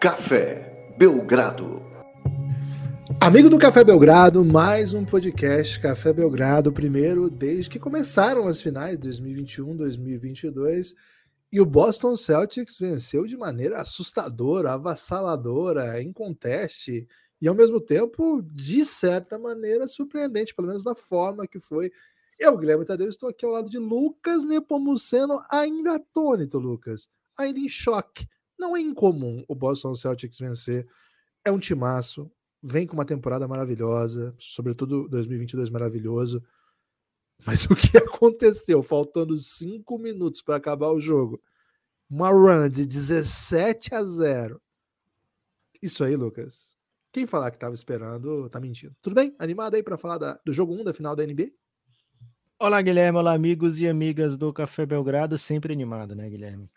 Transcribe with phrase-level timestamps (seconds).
[0.00, 1.82] Café Belgrado.
[3.20, 8.98] Amigo do Café Belgrado, mais um podcast Café Belgrado, primeiro desde que começaram as finais
[8.98, 10.94] 2021-2022
[11.52, 17.06] e o Boston Celtics venceu de maneira assustadora, avassaladora, em conteste
[17.38, 21.92] e ao mesmo tempo, de certa maneira, surpreendente, pelo menos da forma que foi.
[22.38, 27.68] Eu, Guilherme Tadeu, estou aqui ao lado de Lucas Nepomuceno, ainda atônito, Lucas, ainda em
[27.68, 28.26] choque.
[28.60, 30.86] Não é incomum o Boston Celtics vencer.
[31.42, 32.30] É um timaço,
[32.62, 36.44] vem com uma temporada maravilhosa, sobretudo 2022 maravilhoso.
[37.46, 38.82] Mas o que aconteceu?
[38.82, 41.42] Faltando cinco minutos para acabar o jogo,
[42.08, 44.60] uma run de 17 a 0.
[45.80, 46.76] Isso aí, Lucas.
[47.10, 48.94] Quem falar que estava esperando, tá mentindo.
[49.00, 49.34] Tudo bem?
[49.38, 51.50] Animado aí para falar da, do jogo 1 da final da NBA?
[52.58, 53.18] Olá, Guilherme.
[53.18, 55.38] Olá, amigos e amigas do Café Belgrado.
[55.38, 56.70] Sempre animado, né, Guilherme?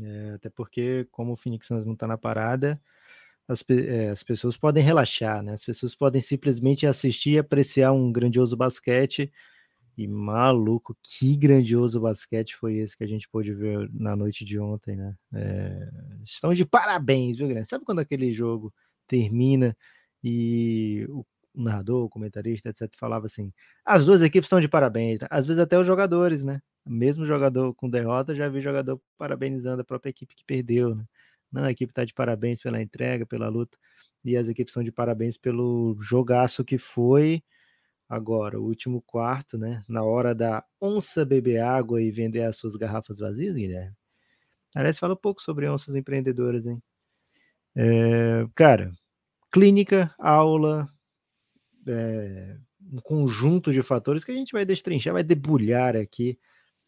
[0.00, 2.80] É, até porque, como o Phoenix Suns não está na parada,
[3.48, 5.52] as, é, as, pessoas podem relaxar, né?
[5.54, 9.32] As pessoas podem simplesmente assistir e apreciar um grandioso basquete.
[9.96, 14.58] E maluco, que grandioso basquete foi esse que a gente pôde ver na noite de
[14.58, 15.14] ontem, né?
[15.34, 15.90] É,
[16.24, 17.68] estão de parabéns, viu, Guilherme?
[17.68, 18.72] Sabe quando aquele jogo
[19.06, 19.76] termina
[20.24, 23.52] e o narrador, o comentarista, etc., falava assim:
[23.84, 26.62] as duas equipes estão de parabéns, às vezes até os jogadores, né?
[26.86, 31.04] Mesmo jogador com derrota, já vi jogador parabenizando a própria equipe que perdeu, né?
[31.50, 33.76] Não, a equipe está de parabéns pela entrega, pela luta,
[34.24, 37.42] e as equipes são de parabéns pelo jogaço que foi.
[38.08, 39.82] Agora, o último quarto, né?
[39.88, 43.96] Na hora da onça beber água e vender as suas garrafas vazias, Guilherme.
[44.74, 46.82] Aliás, fala um pouco sobre onças empreendedoras, hein?
[47.76, 48.92] É, cara,
[49.50, 50.88] clínica, aula,
[51.86, 52.56] é,
[52.92, 56.38] um conjunto de fatores que a gente vai destrinchar, vai debulhar aqui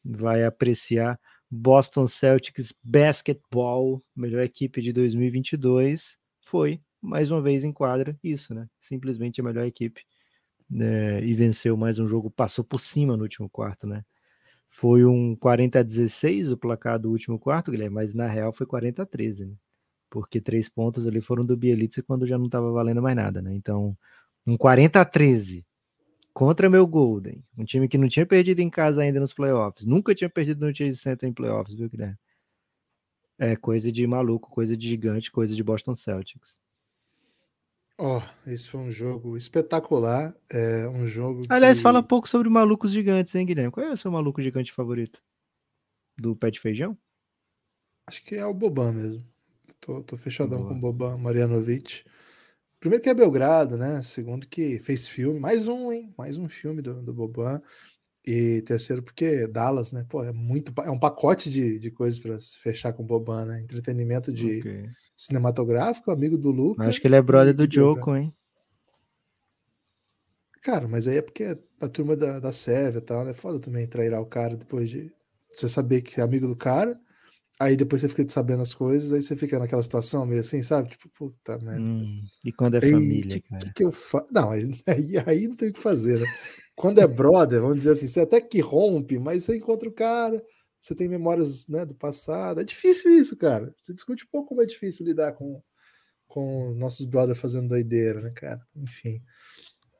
[0.05, 1.19] vai apreciar
[1.51, 8.69] Boston Celtics Basketball, melhor equipe de 2022, foi mais uma vez em quadra isso, né?
[8.81, 10.03] Simplesmente a melhor equipe
[10.69, 11.25] né?
[11.25, 14.05] e venceu mais um jogo, passou por cima no último quarto, né?
[14.67, 18.67] Foi um 40 a 16 o placar do último quarto, Guilherme, mas na real foi
[18.67, 19.55] 40 a 13, né?
[20.11, 23.55] Porque três pontos ali foram do Bielitsa quando já não estava valendo mais nada, né?
[23.55, 23.97] Então,
[24.47, 25.65] um 40 a 13
[26.35, 30.15] contra meu Golden, um time que não tinha perdido em casa ainda nos playoffs, nunca
[30.15, 32.19] tinha perdido no Chase Center em playoffs, viu, Guilherme?
[33.39, 36.59] É coisa de maluco, coisa de gigante, coisa de Boston Celtics.
[37.97, 41.83] Ó, oh, esse foi um jogo espetacular, é um jogo Aliás, que...
[41.83, 43.71] fala pouco sobre malucos gigantes, hein, Guilherme?
[43.71, 45.23] Qual é o seu maluco gigante favorito?
[46.19, 46.99] Do pé de feijão?
[48.09, 49.25] Acho que é o Boban mesmo.
[49.81, 50.71] Tô, tô fechadão Boa.
[50.71, 52.05] com o Boban Marianovic.
[52.85, 54.03] Primeiro que é Belgrado, né?
[54.03, 56.13] Segundo que fez filme, mais um, hein?
[56.19, 57.63] Mais um filme do, do Boban.
[58.27, 60.05] E terceiro, porque Dallas, né?
[60.07, 60.71] Pô, é muito.
[60.83, 63.59] É um pacote de, de coisas para se fechar com o Boban, né?
[63.63, 64.91] Entretenimento de okay.
[65.17, 66.87] cinematográfico, amigo do Lucas.
[66.87, 68.31] Acho que ele é brother do Joko, hein?
[70.61, 73.33] Cara, mas aí é porque a turma da, da Sérvia e tal, né?
[73.33, 75.11] Foda também trairar o cara depois de
[75.51, 77.01] você saber que é amigo do cara
[77.61, 80.91] Aí depois você fica sabendo as coisas, aí você fica naquela situação meio assim, sabe?
[80.91, 81.81] Tipo, puta merda.
[81.81, 83.65] Hum, e quando é aí, família, que, cara?
[83.67, 84.27] Que, que eu fa...
[84.31, 84.73] Não, aí,
[85.25, 86.27] aí não tem o que fazer, né?
[86.75, 90.43] Quando é brother, vamos dizer assim, você até que rompe, mas você encontra o cara,
[90.81, 92.61] você tem memórias né, do passado.
[92.61, 93.73] É difícil isso, cara.
[93.81, 95.63] Você discute um pouco como é difícil lidar com,
[96.27, 98.61] com nossos brothers fazendo doideira, né, cara?
[98.75, 99.23] Enfim.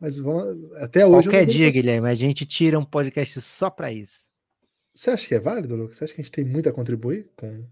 [0.01, 1.29] Mas vamos, até hoje.
[1.29, 4.29] Qualquer dia, Guilherme, a gente tira um podcast só para isso.
[4.95, 5.97] Você acha que é válido, Lucas?
[5.97, 7.67] Você acha que a gente tem muito a contribuir com.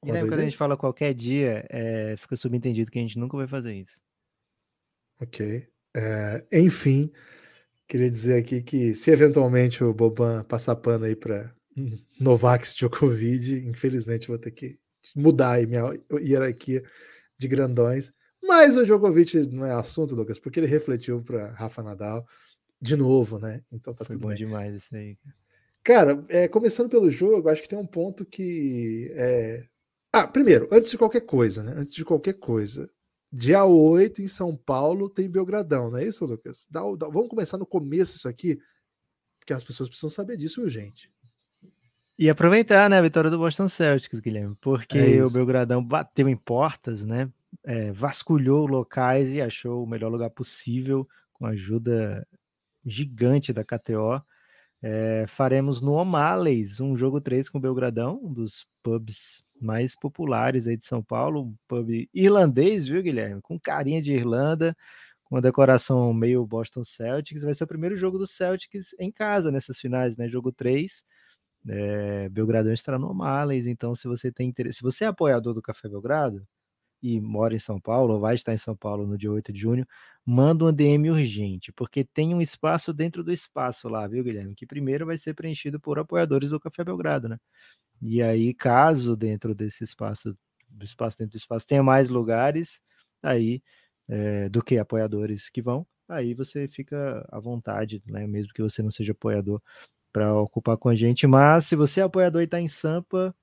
[0.00, 3.36] com a quando a gente fala qualquer dia, é, fica subentendido que a gente nunca
[3.36, 4.00] vai fazer isso.
[5.20, 5.66] Ok.
[5.96, 7.10] É, enfim,
[7.88, 11.52] queria dizer aqui que se eventualmente o Boban passar pano aí para
[12.20, 14.78] Novak Djokovic, infelizmente vou ter que
[15.16, 15.82] mudar aí minha
[16.20, 16.84] hierarquia
[17.36, 18.12] de grandões.
[18.42, 22.26] Mas o Djokovic não é assunto, Lucas, porque ele refletiu para Rafa Nadal
[22.80, 23.62] de novo, né?
[23.70, 24.36] Então tá Foi tudo bom bem.
[24.36, 25.18] demais isso aí.
[25.82, 29.66] Cara, é, começando pelo jogo, acho que tem um ponto que é...
[30.12, 31.74] Ah, primeiro, antes de qualquer coisa, né?
[31.76, 32.90] Antes de qualquer coisa.
[33.32, 36.66] Dia 8 em São Paulo tem Belgradão, não é isso, Lucas?
[36.68, 38.58] Dá, dá, vamos começar no começo isso aqui,
[39.38, 41.10] porque as pessoas precisam saber disso urgente.
[42.18, 46.36] E aproveitar, né, a vitória do Boston Celtics, Guilherme, porque é o Belgradão bateu em
[46.36, 47.30] portas, né?
[47.64, 52.26] É, vasculhou locais e achou o melhor lugar possível, com a ajuda
[52.84, 54.22] gigante da KTO.
[54.82, 60.66] É, faremos no O'Malley's um jogo 3 com o Belgradão, um dos pubs mais populares
[60.66, 63.42] aí de São Paulo, um pub irlandês, viu, Guilherme?
[63.42, 64.74] Com carinha de Irlanda,
[65.24, 67.42] com a decoração meio Boston Celtics.
[67.42, 70.28] Vai ser o primeiro jogo do Celtics em casa nessas finais, né?
[70.28, 71.04] Jogo 3.
[71.68, 75.62] É, Belgradão estará no O'Malley's, então se você tem interesse, se você é apoiador do
[75.62, 76.46] Café Belgrado,
[77.02, 79.60] e mora em São Paulo, ou vai estar em São Paulo no dia 8 de
[79.60, 79.86] junho,
[80.24, 84.54] manda um DM urgente, porque tem um espaço dentro do espaço lá, viu, Guilherme?
[84.54, 87.38] Que primeiro vai ser preenchido por apoiadores do Café Belgrado, né?
[88.02, 90.36] E aí, caso dentro desse espaço,
[90.68, 92.80] do espaço dentro do espaço, tenha mais lugares
[93.22, 93.62] aí
[94.08, 98.26] é, do que apoiadores que vão, aí você fica à vontade, né?
[98.26, 99.62] Mesmo que você não seja apoiador,
[100.12, 101.26] para ocupar com a gente.
[101.26, 103.34] Mas se você é apoiador e está em Sampa,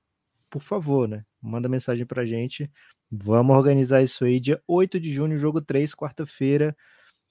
[0.50, 1.24] por favor, né?
[1.40, 2.70] Manda mensagem para a gente.
[3.10, 6.76] Vamos organizar isso aí, dia 8 de junho, jogo 3, quarta-feira,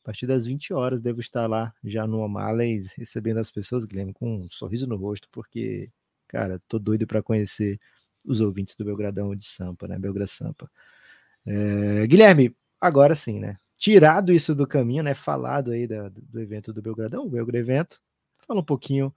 [0.01, 1.01] a partir das 20 horas.
[1.01, 5.27] Devo estar lá já no O'Malley, recebendo as pessoas, Guilherme, com um sorriso no rosto,
[5.31, 5.91] porque,
[6.27, 7.79] cara, tô doido para conhecer
[8.25, 9.99] os ouvintes do Belgradão de Sampa, né?
[9.99, 10.69] Belgra Sampa.
[11.45, 12.07] É...
[12.07, 13.57] Guilherme, agora sim, né?
[13.77, 15.13] Tirado isso do caminho, né?
[15.13, 18.01] Falado aí da, do evento do Belgradão, o Belgra Evento.
[18.47, 19.13] Fala um pouquinho.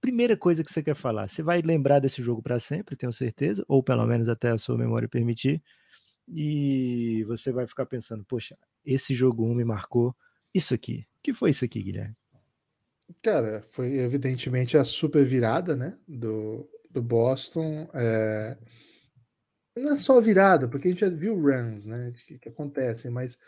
[0.00, 3.64] Primeira coisa que você quer falar, você vai lembrar desse jogo para sempre, tenho certeza,
[3.66, 5.62] ou pelo menos até a sua memória permitir.
[6.28, 10.14] E você vai ficar pensando, poxa, esse jogo 1 me marcou
[10.54, 11.06] isso aqui.
[11.22, 12.16] Que foi isso aqui, Guilherme?
[13.22, 17.88] Cara, foi evidentemente a super virada, né, do, do Boston.
[17.94, 18.56] É...
[19.76, 23.38] Não é só virada, porque a gente já viu runs, né, que, que acontecem, mas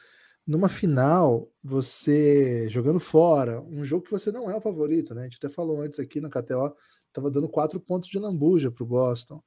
[0.46, 5.22] numa final, você jogando fora, um jogo que você não é o favorito, né?
[5.22, 6.75] A gente até falou antes aqui na KTO,
[7.08, 9.42] estava dando quatro pontos de lambuja para o Boston.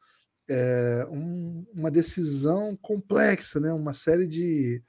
[0.47, 3.73] É um, uma decisão complexa, né?
[3.73, 4.81] Uma série de,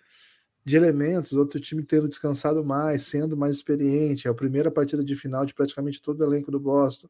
[0.64, 5.16] de elementos, outro time tendo descansado mais, sendo mais experiente, é a primeira partida de
[5.16, 7.08] final de praticamente todo o elenco do Boston.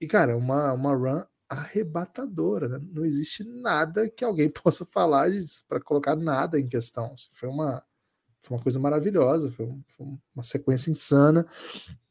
[0.00, 2.80] E, cara, uma, uma run arrebatadora, né?
[2.92, 5.28] Não existe nada que alguém possa falar
[5.68, 7.14] para colocar nada em questão.
[7.32, 7.82] Foi uma
[8.44, 11.46] foi uma coisa maravilhosa, foi, um, foi, uma sequência insana.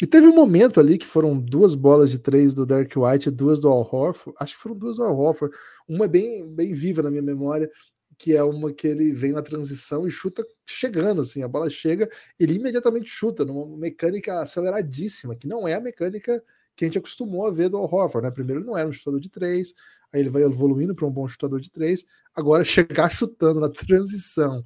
[0.01, 3.31] E teve um momento ali que foram duas bolas de três do Derek White e
[3.31, 4.35] duas do Al Horford.
[4.39, 5.56] Acho que foram duas do Al Horford.
[5.88, 7.69] Uma é bem, bem viva na minha memória,
[8.18, 12.09] que é uma que ele vem na transição e chuta chegando, assim, a bola chega,
[12.39, 16.44] ele imediatamente chuta numa mecânica aceleradíssima, que não é a mecânica
[16.75, 18.31] que a gente acostumou a ver do Al Horford, né?
[18.31, 19.75] Primeiro ele não era um chutador de três,
[20.12, 22.03] aí ele vai evoluindo para um bom chutador de três,
[22.33, 24.63] agora chegar chutando na transição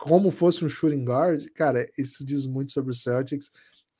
[0.00, 3.52] como fosse um shooting guard, cara, isso diz muito sobre o Celtics.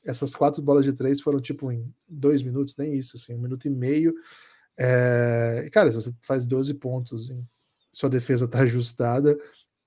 [0.03, 3.67] Essas quatro bolas de três foram tipo em dois minutos, nem isso, assim, um minuto
[3.67, 4.15] e meio.
[4.79, 5.69] É...
[5.71, 7.31] Cara, se você faz 12 pontos,
[7.93, 9.39] sua defesa tá ajustada,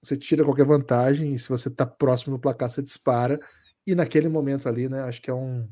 [0.03, 3.39] você tira qualquer vantagem, e se você tá próximo no placar, você dispara.
[3.85, 5.67] E naquele momento ali, né, acho que é um,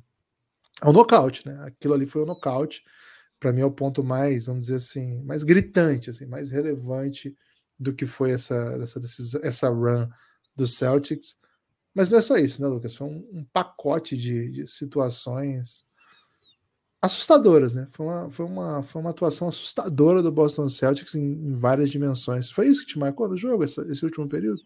[0.82, 1.56] é um nocaute, né?
[1.68, 2.84] Aquilo ali foi um nocaute.
[3.40, 7.38] Para mim é o ponto mais, vamos dizer assim, mais gritante, assim, mais relevante
[7.80, 9.00] do que foi essa, essa,
[9.44, 10.10] essa run
[10.62, 11.40] do Celtics.
[11.94, 12.96] Mas não é só isso, né, Lucas?
[12.96, 15.84] Foi um, um pacote de, de, situações
[17.02, 17.88] assustadoras, né?
[17.92, 22.52] Foi uma, foi, uma, foi uma atuação assustadora do Boston Celtics em, em várias dimensões.
[22.52, 24.62] Foi isso que te marcou no jogo, essa, esse último período?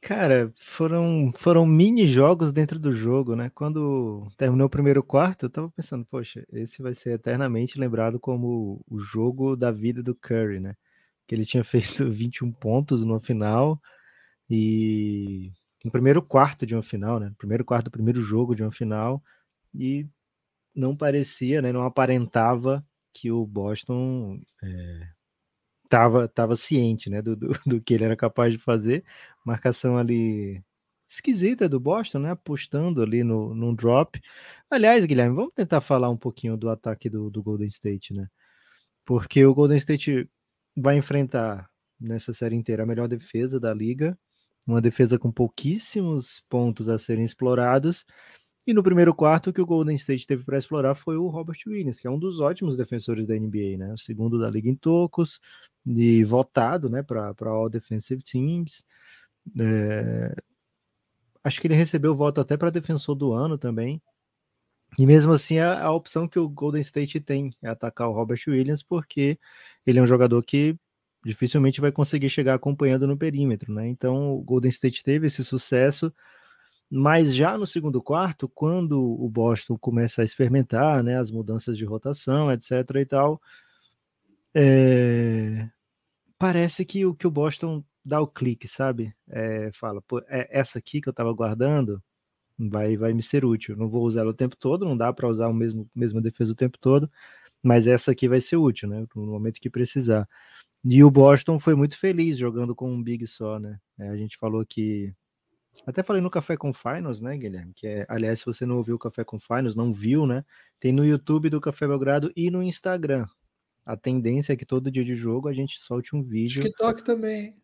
[0.00, 3.50] Cara, foram, foram mini jogos dentro do jogo, né?
[3.52, 8.80] Quando terminou o primeiro quarto, eu tava pensando, poxa, esse vai ser eternamente lembrado como
[8.88, 10.76] o jogo da vida do Curry, né?
[11.26, 13.80] Que ele tinha feito 21 pontos no final,
[14.50, 15.52] e
[15.84, 17.32] no primeiro quarto de uma final, né?
[17.38, 19.22] Primeiro quarto do primeiro jogo de uma final,
[19.74, 20.08] e
[20.74, 21.72] não parecia, né?
[21.72, 25.08] Não aparentava que o Boston é,
[25.88, 27.22] tava, tava ciente, né?
[27.22, 29.04] Do, do, do, que ele era capaz de fazer.
[29.44, 30.62] Marcação ali
[31.08, 32.30] esquisita do Boston, né?
[32.32, 34.20] Apostando ali no, no drop.
[34.70, 38.28] Aliás, Guilherme, vamos tentar falar um pouquinho do ataque do, do Golden State, né?
[39.04, 40.30] Porque o Golden State
[40.76, 41.70] vai enfrentar
[42.00, 44.18] nessa série inteira a melhor defesa da liga
[44.68, 48.04] uma defesa com pouquíssimos pontos a serem explorados.
[48.66, 51.58] E no primeiro quarto, o que o Golden State teve para explorar foi o Robert
[51.66, 53.94] Williams, que é um dos ótimos defensores da NBA, né?
[53.94, 55.40] O segundo da liga em tocos
[55.86, 58.84] e votado, né, para All Defensive Teams.
[59.58, 60.34] É...
[61.42, 64.02] Acho que ele recebeu voto até para defensor do ano também.
[64.98, 68.40] E mesmo assim, a, a opção que o Golden State tem é atacar o Robert
[68.46, 69.38] Williams, porque
[69.86, 70.76] ele é um jogador que
[71.24, 73.88] dificilmente vai conseguir chegar acompanhando no perímetro, né?
[73.88, 76.12] Então o Golden State teve esse sucesso,
[76.90, 81.84] mas já no segundo quarto, quando o Boston começa a experimentar, né, as mudanças de
[81.84, 82.72] rotação, etc.
[83.00, 83.40] e tal,
[84.54, 85.68] é...
[86.38, 89.14] parece que o que o Boston dá o clique, sabe?
[89.28, 92.02] É, fala, pô, é essa aqui que eu estava guardando
[92.58, 93.76] vai vai me ser útil.
[93.76, 96.52] Não vou usar ela o tempo todo, não dá para usar o mesmo mesma defesa
[96.52, 97.10] o tempo todo,
[97.62, 99.06] mas essa aqui vai ser útil, né?
[99.14, 100.28] No momento que precisar.
[100.84, 103.78] E o Boston foi muito feliz jogando com um big só, né?
[103.98, 105.12] É, a gente falou que.
[105.86, 107.72] Até falei no Café com Finals, né, Guilherme?
[107.74, 110.44] Que é, aliás, se você não ouviu o Café com Finals, não viu, né?
[110.80, 113.26] Tem no YouTube do Café Belgrado e no Instagram.
[113.84, 116.62] A tendência é que todo dia de jogo a gente solte um vídeo.
[116.62, 117.54] TikTok também.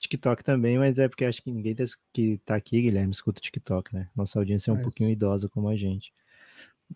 [0.00, 3.42] TikTok também, mas é porque acho que ninguém tá que tá aqui, Guilherme, escuta o
[3.42, 4.08] TikTok, né?
[4.16, 4.82] Nossa audiência é um é.
[4.82, 6.12] pouquinho idosa como a gente.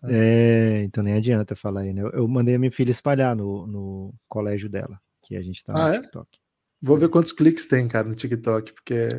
[0.03, 0.79] É.
[0.79, 2.01] É, então nem adianta falar aí, né?
[2.13, 5.89] Eu mandei a minha filha espalhar no, no colégio dela, que a gente tá ah,
[5.89, 6.01] no é?
[6.01, 6.39] TikTok.
[6.81, 9.09] Vou ver quantos cliques tem, cara, no TikTok, porque.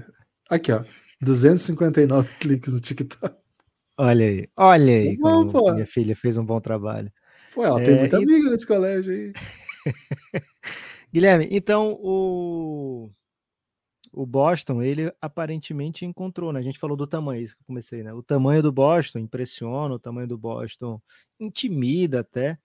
[0.49, 0.85] Aqui, ó.
[1.21, 3.35] 259 cliques no TikTok.
[3.99, 5.17] Olha aí, olha aí.
[5.17, 7.11] Bom, minha filha fez um bom trabalho.
[7.55, 8.23] Pô, ela tem é, muita e...
[8.23, 9.33] amiga nesse colégio aí.
[11.13, 13.11] Guilherme, então o
[14.17, 16.59] o Boston, ele aparentemente encontrou, né?
[16.59, 18.15] A gente falou do tamanho, isso que eu comecei, né?
[18.15, 20.99] O tamanho do Boston impressiona, o tamanho do Boston
[21.39, 22.59] intimida até.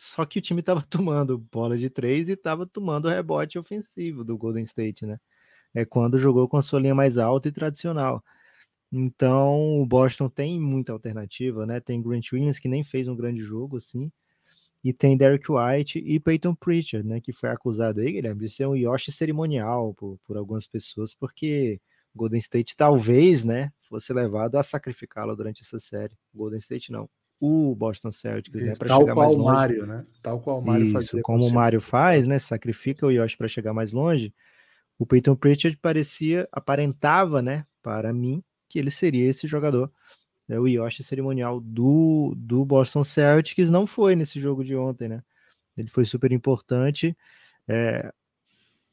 [0.00, 4.38] Só que o time estava tomando bola de três e estava tomando rebote ofensivo do
[4.38, 5.18] Golden State, né?
[5.74, 8.22] É quando jogou com a sua linha mais alta e tradicional.
[8.92, 11.80] Então, o Boston tem muita alternativa, né?
[11.80, 14.10] Tem Grant Williams, que nem fez um grande jogo, assim.
[14.84, 17.20] E tem Derek White e Peyton Pritchard, né?
[17.20, 21.80] Que foi acusado aí, Guilherme, de ser um Yoshi cerimonial por, por algumas pessoas, porque
[22.14, 26.16] Golden State talvez, né, fosse levado a sacrificá-lo durante essa série.
[26.34, 27.10] Golden State não.
[27.40, 29.38] O Boston Celtics, né, para chegar mais longe.
[29.38, 30.06] Tal qual o Mário, né?
[30.22, 31.10] Tal qual o Mário faz.
[31.22, 32.38] Como o Mário faz, né?
[32.38, 34.34] Sacrifica o Yoshi para chegar mais longe.
[34.98, 39.92] O Peyton Pritchard parecia, aparentava, né, para mim, que ele seria esse jogador
[40.48, 45.22] né, o Yoshi cerimonial do, do Boston Celtics não foi nesse jogo de ontem, né?
[45.76, 47.16] Ele foi super importante.
[47.68, 48.12] É,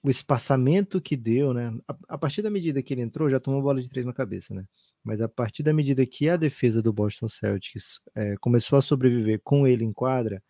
[0.03, 1.73] o espaçamento que deu, né?
[1.87, 4.53] A, a, partir da medida que ele entrou, já tomou bola de três na cabeça,
[4.53, 4.65] né?
[5.05, 9.39] Mas a partir da medida que a defesa do Boston Celtics é, começou a sobreviver
[9.43, 10.43] com ele em quadra,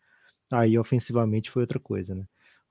[0.52, 2.26] aí ofensivamente foi outra coisa, né?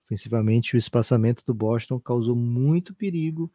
[0.04, 3.52] Ofensivamente, o espaçamento do Boston causou muito perigo.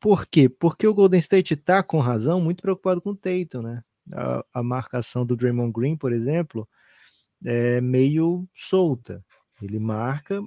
[0.00, 0.48] Por quê?
[0.48, 3.82] Porque o Golden State tá com razão, muito preocupado com o Tatum, né?
[4.14, 6.68] a, a marcação do Draymond Green, por exemplo,
[7.44, 9.24] é meio solta.
[9.62, 10.42] Ele marca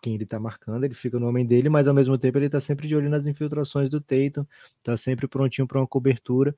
[0.00, 2.60] quem ele tá marcando, ele fica no homem dele, mas ao mesmo tempo ele tá
[2.60, 4.46] sempre de olho nas infiltrações do Tatum,
[4.82, 6.54] tá sempre prontinho para uma cobertura.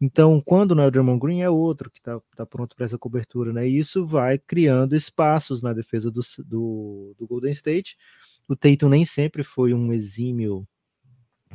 [0.00, 2.98] Então, quando não é o Draymond Green, é outro que tá, tá pronto para essa
[2.98, 3.68] cobertura, né?
[3.68, 7.96] E isso vai criando espaços na defesa do, do, do Golden State.
[8.48, 10.66] O Tatum nem sempre foi um exímio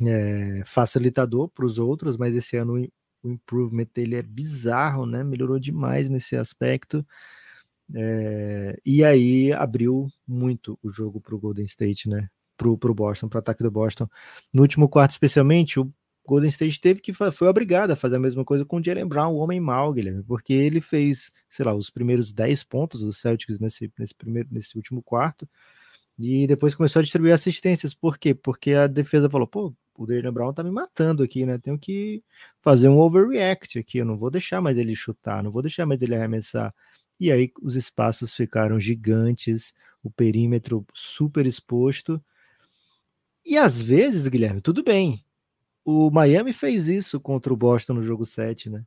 [0.04, 2.84] é, facilitador para os outros, mas esse ano
[3.22, 5.22] o improvement dele é bizarro, né?
[5.22, 7.06] Melhorou demais nesse aspecto.
[7.94, 12.28] É, e aí abriu muito o jogo para o Golden State, né?
[12.56, 14.08] Para o Boston, para o ataque do Boston.
[14.54, 15.92] No último quarto, especialmente, o
[16.24, 19.32] Golden State teve que foi obrigado a fazer a mesma coisa com o Jalen Brown,
[19.32, 23.58] o homem mal, Guilherme, porque ele fez, sei lá, os primeiros 10 pontos do Celtics
[23.58, 25.48] nesse, nesse primeiro nesse último quarto.
[26.18, 27.94] E depois começou a distribuir assistências.
[27.94, 28.34] Por quê?
[28.34, 31.58] Porque a defesa falou: pô, o Daniel Brown tá me matando aqui, né?
[31.58, 32.22] Tenho que
[32.60, 33.98] fazer um overreact aqui.
[33.98, 36.74] Eu não vou deixar mais ele chutar, não vou deixar mais ele arremessar.
[37.22, 42.22] E aí os espaços ficaram gigantes, o perímetro super exposto.
[43.46, 45.24] E às vezes, Guilherme, tudo bem.
[45.84, 48.84] O Miami fez isso contra o Boston no jogo 7, né?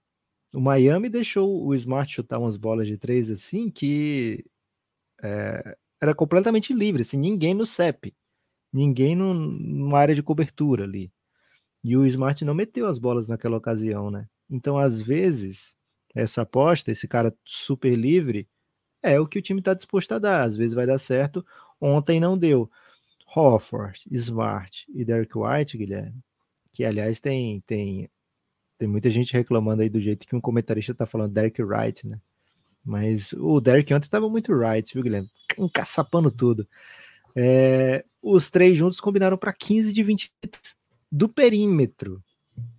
[0.53, 4.45] O Miami deixou o Smart chutar umas bolas de três assim que
[5.23, 8.13] é, era completamente livre, assim, ninguém no CEP
[8.75, 11.11] ninguém no, numa área de cobertura ali.
[11.83, 14.27] E o Smart não meteu as bolas naquela ocasião, né?
[14.49, 15.75] Então, às vezes,
[16.15, 18.47] essa aposta, esse cara super livre,
[19.03, 20.43] é o que o time está disposto a dar.
[20.43, 21.45] Às vezes vai dar certo.
[21.79, 22.71] Ontem não deu.
[23.35, 26.23] Hofford, Smart e Derek White, Guilherme,
[26.71, 28.09] que aliás tem, tem,
[28.77, 32.19] tem muita gente reclamando aí do jeito que um comentarista está falando Derek Wright, né?
[32.83, 35.29] Mas o Derek ontem estava muito right, viu, Guilherme?
[35.57, 36.67] Encaçapando tudo.
[37.35, 40.75] É, os três juntos combinaram para 15 de 23
[41.11, 42.23] do perímetro.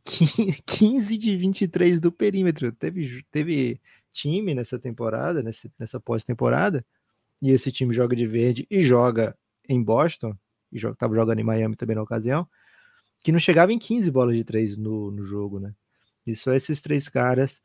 [0.04, 2.73] 15 de 23 do perímetro.
[2.73, 3.80] Teve, teve
[4.12, 6.85] time nessa temporada, nessa, nessa pós-temporada,
[7.42, 9.37] e esse time joga de verde e joga
[9.68, 10.35] em Boston,
[10.73, 12.49] e joga, tava jogando em Miami também na ocasião,
[13.23, 15.75] que não chegava em 15 bolas de três no, no jogo, né?
[16.26, 17.61] E só esses três caras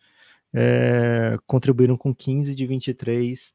[0.53, 3.53] é, contribuíram com 15 de 23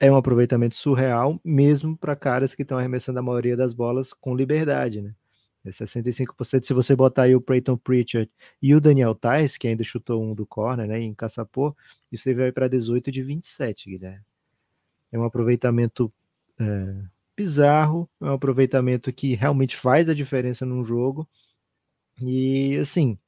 [0.00, 4.34] é um aproveitamento surreal, mesmo para caras que estão arremessando a maioria das bolas com
[4.34, 5.14] liberdade, né?
[5.64, 6.64] É 65%.
[6.64, 8.30] Se você botar aí o Peyton Pritchard
[8.62, 11.76] e o Daniel Tais, que ainda chutou um do corner, né, em Caçapô,
[12.10, 14.24] isso aí vai para 18 de 27, Guilherme.
[15.12, 16.12] É um aproveitamento
[16.58, 17.02] é,
[17.36, 21.28] bizarro, é um aproveitamento que realmente faz a diferença num jogo.
[22.22, 23.18] E assim,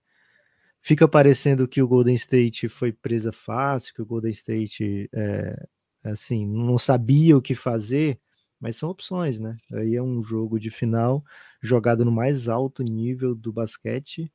[0.80, 5.66] fica parecendo que o Golden State foi presa fácil, que o Golden State é,
[6.04, 8.18] assim, não sabia o que fazer,
[8.62, 9.58] mas são opções, né?
[9.72, 11.24] Aí é um jogo de final
[11.60, 14.32] jogado no mais alto nível do basquete.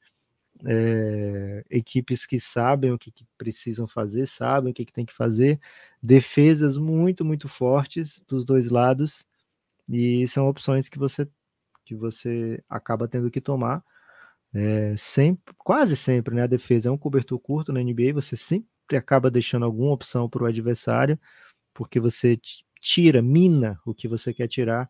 [0.66, 5.14] É, equipes que sabem o que, que precisam fazer, sabem o que, que tem que
[5.14, 5.60] fazer,
[6.02, 9.26] defesas muito, muito fortes dos dois lados,
[9.90, 11.28] e são opções que você
[11.86, 13.84] que você acaba tendo que tomar.
[14.54, 16.44] É, sempre, quase sempre, né?
[16.44, 18.68] A defesa é um cobertor curto na NBA, você sempre
[18.98, 21.20] acaba deixando alguma opção para o adversário,
[21.74, 22.38] porque você
[22.80, 24.90] tira, mina o que você quer tirar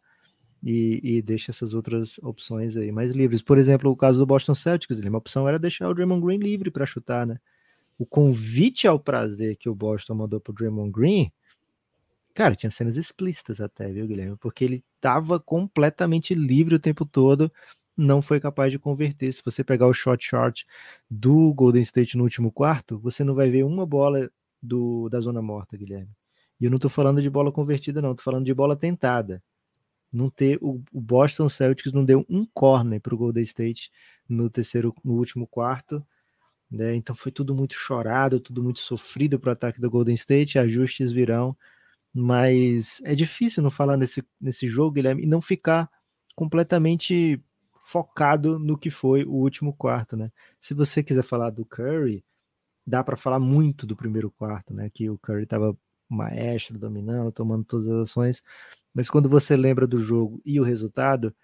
[0.64, 3.42] e, e, deixa essas outras opções aí mais livres.
[3.42, 6.72] Por exemplo, o caso do Boston Celtics, uma opção era deixar o Draymond Green livre
[6.72, 7.40] para chutar, né?
[7.98, 11.32] O convite ao prazer que o Boston mandou pro Draymond Green,
[12.34, 14.38] cara, tinha cenas explícitas até, viu, Guilherme?
[14.38, 17.52] Porque ele estava completamente livre o tempo todo,
[17.96, 19.32] não foi capaz de converter.
[19.32, 20.66] Se você pegar o shot short
[21.10, 24.30] do Golden State no último quarto, você não vai ver uma bola
[24.62, 26.12] do, da zona morta, Guilherme.
[26.60, 29.44] E eu não tô falando de bola convertida, não, tô falando de bola tentada.
[30.12, 33.92] Não ter o, o Boston Celtics não deu um corner para o Golden State
[34.28, 36.06] no terceiro, no último quarto.
[36.70, 36.96] Né?
[36.96, 40.60] Então foi tudo muito chorado, tudo muito sofrido para o ataque do Golden State.
[40.60, 41.56] Ajustes virão,
[42.14, 45.90] mas é difícil não falar nesse, nesse jogo, Guilherme, e não ficar
[46.36, 47.42] completamente
[47.82, 50.32] focado no que foi o último quarto, né?
[50.60, 52.24] Se você quiser falar do Curry,
[52.86, 54.90] dá para falar muito do primeiro quarto, né?
[54.90, 55.78] Que o Curry estava
[56.10, 58.44] maestro, dominando, tomando todas as ações,
[58.94, 61.36] mas quando você lembra do jogo e o resultado,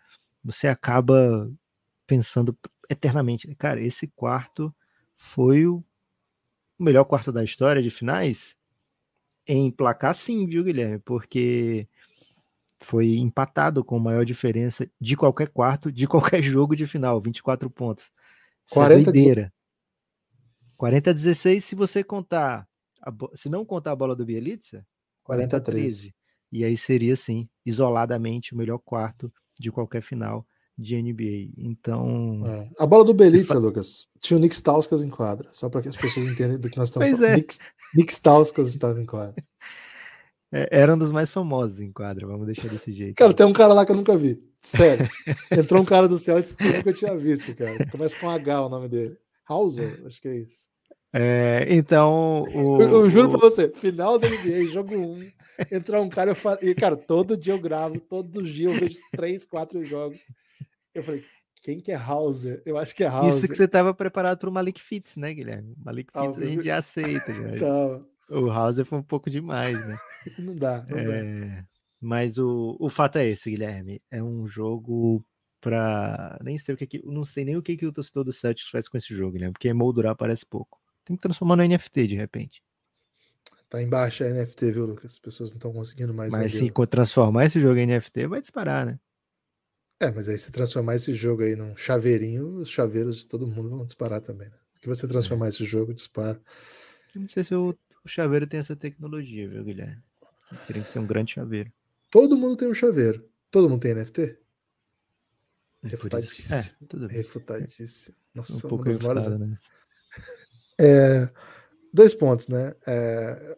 [0.43, 1.51] você acaba
[2.07, 2.57] pensando
[2.89, 3.55] eternamente, né?
[3.57, 4.73] cara, esse quarto
[5.15, 5.83] foi o
[6.77, 8.55] melhor quarto da história de finais?
[9.45, 10.99] Em placar, sim, viu, Guilherme?
[10.99, 11.87] Porque
[12.79, 18.11] foi empatado com maior diferença de qualquer quarto, de qualquer jogo de final, 24 pontos.
[18.69, 19.13] 40 é
[20.77, 22.67] 40 a 16, se você contar
[23.35, 24.85] se não contar a bola do Bielitsa,
[25.23, 26.13] 40 a 13.
[26.51, 30.45] E aí seria, sim, isoladamente o melhor quarto de qualquer final
[30.77, 31.53] de NBA.
[31.57, 32.43] Então.
[32.45, 32.69] É.
[32.79, 33.59] A bola do Belitza, fa...
[33.59, 36.77] Lucas, tinha o Nick Stauskas em quadra, só para que as pessoas entendam do que
[36.77, 37.33] nós estamos pois falando.
[37.33, 37.37] É.
[37.37, 37.57] Nick,
[37.95, 39.43] Nick Stauskas estava em quadra.
[40.51, 43.15] É, era um dos mais famosos em quadra, vamos deixar desse jeito.
[43.15, 44.39] Cara, tem um cara lá que eu nunca vi.
[44.61, 45.09] Sério.
[45.51, 47.89] Entrou um cara do Celtics que eu nunca tinha visto, cara.
[47.89, 49.17] Começa com H o nome dele.
[49.47, 50.67] Hauser, acho que é isso.
[51.13, 52.43] É, então.
[52.53, 53.31] O, eu, eu juro o...
[53.31, 55.31] pra você, final da NBA, jogo 1, um,
[55.71, 58.97] entrar um cara, eu falo, e cara, todo dia eu gravo, todo dia eu vejo
[59.11, 60.25] três, quatro jogos.
[60.93, 61.23] Eu falei,
[61.61, 62.61] quem que é Hauser?
[62.65, 63.37] Eu acho que é Hauser.
[63.37, 65.75] Isso que você estava preparado para o Malik Fitz, né, Guilherme?
[65.77, 67.31] Malik Fitz ah, a gente já aceita.
[67.31, 68.05] Então...
[68.29, 69.97] O Hauser foi um pouco demais, né?
[70.39, 71.05] não dá, não é...
[71.05, 71.65] dá.
[72.01, 74.01] Mas o, o fato é esse, Guilherme.
[74.09, 75.23] É um jogo
[75.61, 78.33] para nem sei o que, que não sei nem o que, que o torcedor do
[78.33, 79.51] Celtics faz com esse jogo, né?
[79.51, 80.82] Porque moldurar parece pouco.
[81.05, 82.63] Tem que transformar no NFT de repente.
[83.69, 85.13] Tá embaixo a NFT, viu, Lucas?
[85.13, 86.31] As pessoas não estão conseguindo mais.
[86.31, 88.99] Mas se transformar esse jogo em NFT, vai disparar, né?
[89.99, 93.69] É, mas aí se transformar esse jogo aí num chaveirinho, os chaveiros de todo mundo
[93.69, 94.57] vão disparar também, né?
[94.83, 95.49] que você transformar é.
[95.49, 96.39] esse jogo, dispara.
[97.15, 100.03] Eu não sei se o, o chaveiro tem essa tecnologia, viu, Guilherme?
[100.67, 101.71] Teria que ser um grande chaveiro.
[102.11, 103.25] Todo mundo tem um chaveiro.
[103.49, 104.37] Todo mundo tem NFT?
[105.83, 106.89] É Refutadíssimo.
[107.09, 108.15] É, Refutadíssimo.
[108.35, 109.27] Nossa, um pouco uma das maiores...
[109.39, 109.57] né?
[110.83, 111.29] É,
[111.93, 112.73] dois pontos, né?
[112.85, 113.57] É,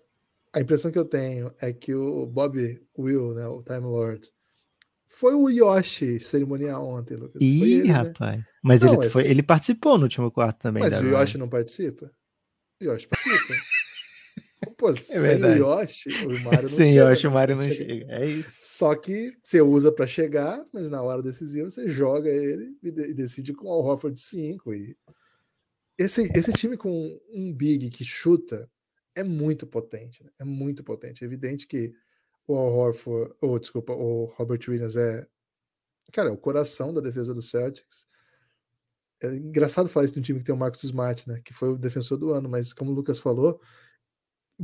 [0.54, 4.30] a impressão que eu tenho é que o Bob Will, né, o Time Lord,
[5.06, 7.42] foi o Yoshi cerimonial ontem, Lucas.
[7.42, 7.94] Ih, ele, né?
[7.94, 8.38] rapaz.
[8.38, 8.46] Né?
[8.64, 10.84] Mas não, ele, foi, ele participou no último quarto também.
[10.84, 12.12] Mas o Yoshi não participa?
[12.82, 13.54] O Yoshi participa.
[14.78, 15.62] Pô, é sem verdade.
[15.62, 17.10] o Yoshi, o Mario não sem chega.
[17.10, 17.76] Yoshi, o Mario não chega.
[17.76, 18.14] chega.
[18.14, 18.52] É isso.
[18.58, 23.54] Só que você usa para chegar, mas na hora decisiva você joga ele e, decide
[23.54, 24.98] com o Horford 5 e
[25.98, 28.70] esse, esse time com um big que chuta
[29.14, 30.30] é muito potente, né?
[30.40, 31.24] é muito potente.
[31.24, 31.94] É evidente que
[32.48, 35.28] o Horford, ou desculpa, o Robert Williams é,
[36.12, 38.06] cara, é o coração da defesa do Celtics.
[39.22, 41.42] É engraçado falar isso de um time que tem o Marcus Smart, né?
[41.44, 43.60] Que foi o defensor do ano, mas como o Lucas falou,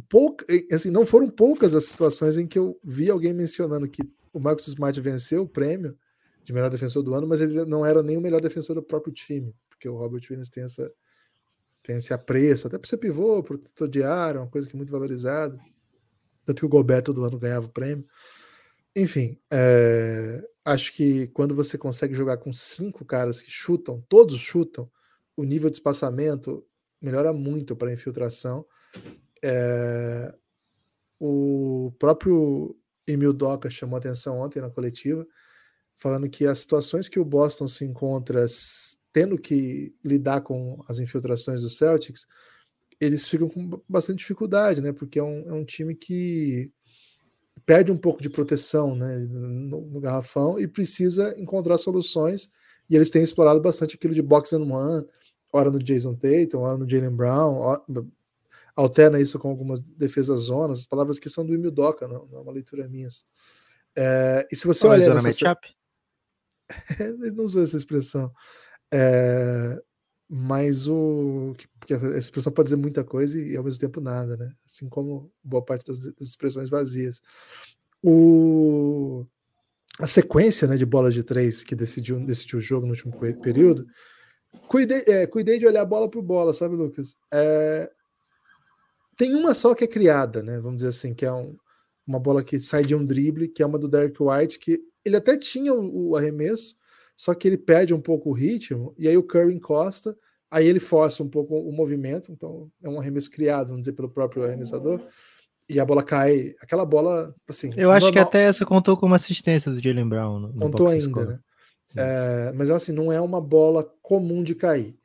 [0.10, 4.02] pouca, assim, não foram poucas as situações em que eu vi alguém mencionando que
[4.34, 5.98] o Marcus Smart venceu o prêmio
[6.44, 9.14] de melhor defensor do ano, mas ele não era nem o melhor defensor do próprio
[9.14, 10.92] time, porque o Robert Williams tem essa
[11.84, 14.92] tem esse apreço, até por ser pivô, protetor de ar, uma coisa que é muito
[14.92, 15.60] valorizada.
[16.46, 18.06] Tanto que o Gobert todo ano ganhava o prêmio.
[18.96, 24.90] Enfim, é, acho que quando você consegue jogar com cinco caras que chutam, todos chutam,
[25.36, 26.66] o nível de espaçamento
[27.02, 28.66] melhora muito para a infiltração.
[29.44, 30.34] É,
[31.20, 32.76] o próprio
[33.08, 35.26] Emil Doca chamou atenção ontem na coletiva,
[35.96, 38.46] falando que as situações que o Boston se encontra
[39.14, 42.28] tendo que lidar com as infiltrações do Celtics,
[43.00, 44.92] eles ficam com bastante dificuldade, né?
[44.94, 46.72] Porque é um, é um time que
[47.66, 52.52] perde um pouco de proteção né, no, no, garrafão e precisa encontrar soluções.
[52.90, 55.06] E eles têm explorado bastante aquilo de box and one,
[55.52, 57.82] hora no Jason Tatum, hora no Jalen Brown,
[58.76, 62.40] alterna isso com algumas defesas zonas, as palavras que são do Emil Doca, não, não
[62.40, 63.08] é uma leitura minha.
[63.96, 65.06] É, e se você olhar.
[65.06, 65.68] Zona matchup?
[67.00, 68.32] Ele não usou essa expressão.
[68.92, 69.82] É,
[70.30, 71.54] mas o.
[71.80, 74.54] Porque essa expressão pode dizer muita coisa e, ao mesmo tempo nada, né?
[74.66, 77.22] Assim como boa parte das, expressões vazias.
[78.04, 79.26] O,
[80.00, 83.86] a sequência né, de bolas de três que decidiu, decidiu o jogo no último período.
[84.68, 87.16] Cuidei, é, cuidei de olhar bola por bola, sabe, Lucas?
[87.32, 87.92] É,
[89.16, 90.60] tem uma só que é criada, né?
[90.60, 91.56] Vamos dizer assim, que é um,
[92.08, 95.16] uma bola que sai de um drible, que é uma do Derek White, que ele
[95.16, 96.76] até tinha o, o arremesso,
[97.22, 100.18] só que ele perde um pouco o ritmo, e aí o Curry encosta,
[100.50, 104.10] aí ele força um pouco o movimento, então é um arremesso criado, vamos dizer, pelo
[104.10, 105.00] próprio arremessador,
[105.70, 106.56] e a bola cai.
[106.60, 107.70] Aquela bola, assim.
[107.78, 108.12] Eu acho normal.
[108.12, 110.40] que até essa contou como assistência do Jalen Brown.
[110.40, 111.40] No, contou ainda, né?
[111.96, 114.98] É, mas assim, não é uma bola comum de cair.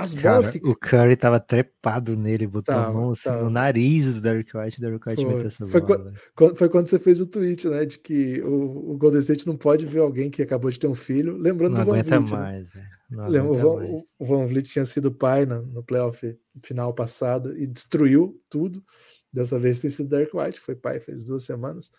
[0.00, 0.58] As Cara, bolas que...
[0.58, 4.80] O Curry tava trepado nele, botou tava, a mão assim, no nariz do Derrick White,
[4.80, 6.12] Derrick White meteu essa foi bola.
[6.36, 7.84] Quando, foi quando você fez o tweet, né?
[7.84, 10.94] De que o, o Golden State não pode ver alguém que acabou de ter um
[10.94, 11.36] filho.
[11.36, 12.30] Lembrando não do Van Vliet.
[12.30, 12.38] Né?
[12.38, 12.88] Mais, né?
[13.10, 17.66] Lembra, o, Van, o Van Vliet tinha sido pai no, no playoff final passado e
[17.66, 18.84] destruiu tudo.
[19.32, 21.90] Dessa vez tem sido Derrick White, foi pai faz duas semanas.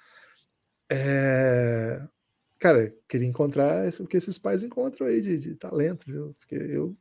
[0.90, 2.02] É...
[2.58, 6.34] Cara, queria encontrar o que esses pais encontram aí de, de talento, viu?
[6.40, 6.96] Porque eu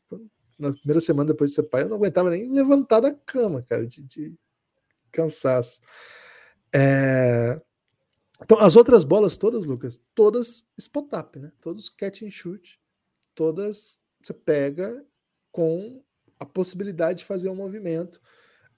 [0.58, 3.86] na primeira semana depois de ser pai, eu não aguentava nem levantar da cama, cara,
[3.86, 4.34] de, de
[5.12, 5.80] cansaço.
[6.74, 7.60] É...
[8.42, 11.52] Então, as outras bolas todas, Lucas, todas spot-up, né?
[11.60, 12.80] Todos catch and shoot,
[13.34, 15.04] todas você pega
[15.50, 16.02] com
[16.38, 18.20] a possibilidade de fazer um movimento.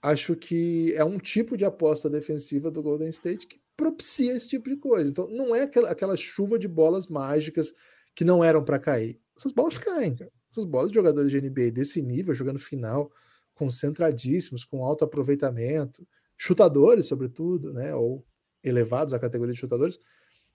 [0.02, 4.68] Acho que é um tipo de aposta defensiva do Golden State que propicia esse tipo
[4.68, 5.10] de coisa.
[5.10, 7.74] Então, não é aquela, aquela chuva de bolas mágicas
[8.14, 9.20] que não eram para cair.
[9.36, 10.32] Essas bolas caem, cara.
[10.50, 13.10] Essas bolas de jogadores de NBA desse nível, jogando final,
[13.54, 17.94] concentradíssimos, com alto aproveitamento, chutadores, sobretudo, né?
[17.94, 18.24] Ou
[18.62, 19.98] elevados à categoria de chutadores,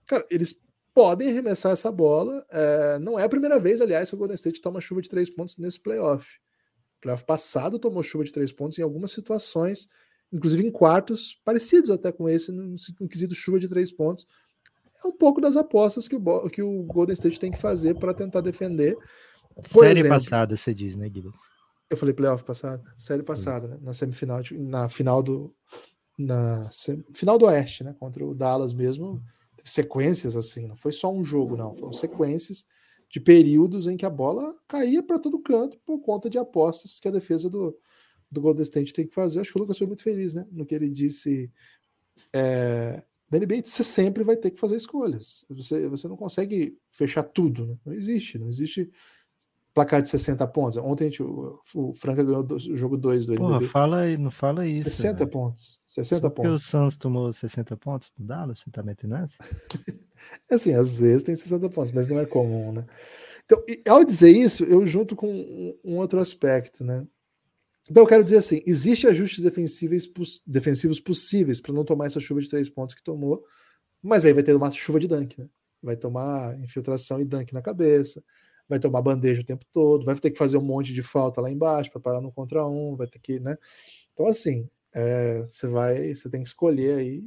[0.05, 0.61] cara, eles
[0.93, 2.43] podem arremessar essa bola.
[2.49, 5.29] É, não é a primeira vez, aliás, que o Golden State toma chuva de três
[5.29, 6.25] pontos nesse playoff.
[7.01, 9.87] playoff passado tomou chuva de três pontos em algumas situações,
[10.31, 14.25] inclusive em quartos parecidos até com esse, no, no quesito chuva de três pontos.
[15.03, 18.13] É um pouco das apostas que o, que o Golden State tem que fazer para
[18.13, 18.95] tentar defender.
[19.55, 21.37] Por série exemplo, passada, você diz, né, Guilherme?
[21.89, 23.77] Eu falei playoff passado, série passada, né?
[23.81, 25.53] Na semifinal, na final do
[26.17, 26.69] na
[27.13, 27.95] final do Oeste, né?
[27.99, 29.21] Contra o Dallas mesmo,
[29.55, 32.65] teve sequências assim, não foi só um jogo, não, foram sequências
[33.09, 37.07] de períodos em que a bola caía para todo canto por conta de apostas que
[37.07, 37.77] a defesa do,
[38.31, 39.41] do Golden State tem que fazer.
[39.41, 40.45] Acho que o Lucas foi muito feliz, né?
[40.51, 41.51] No que ele disse.
[42.33, 45.45] É, na NBA, você sempre vai ter que fazer escolhas.
[45.49, 47.77] Você, você não consegue fechar tudo, né?
[47.85, 48.91] Não existe, não existe
[49.75, 50.77] placar de 60 pontos.
[50.77, 54.65] Ontem gente, o, o Franca ganhou do, o jogo 2 do Porra, fala não fala
[54.65, 54.85] isso.
[54.85, 55.29] 60 véio.
[55.29, 55.77] pontos.
[55.85, 56.35] 60 Só pontos.
[56.35, 59.37] Porque o Santos tomou 60 pontos do Dallas, você tá metendo essa?
[60.49, 62.85] assim, às vezes tem 60 pontos, mas não é comum, né?
[63.43, 67.05] Então, ao dizer isso, eu junto com um, um outro aspecto, né?
[67.91, 70.09] Então eu quero dizer assim, existe ajustes defensivos,
[70.47, 73.43] defensivos possíveis para não tomar essa chuva de três pontos que tomou,
[74.01, 75.47] mas aí vai ter uma chuva de dunk, né?
[75.83, 78.23] Vai tomar infiltração e dunk na cabeça,
[78.67, 81.49] vai tomar bandeja o tempo todo, vai ter que fazer um monte de falta lá
[81.49, 83.57] embaixo para parar no contra um, vai ter que, né?
[84.13, 87.23] Então, assim, é, você vai, você tem que escolher aí,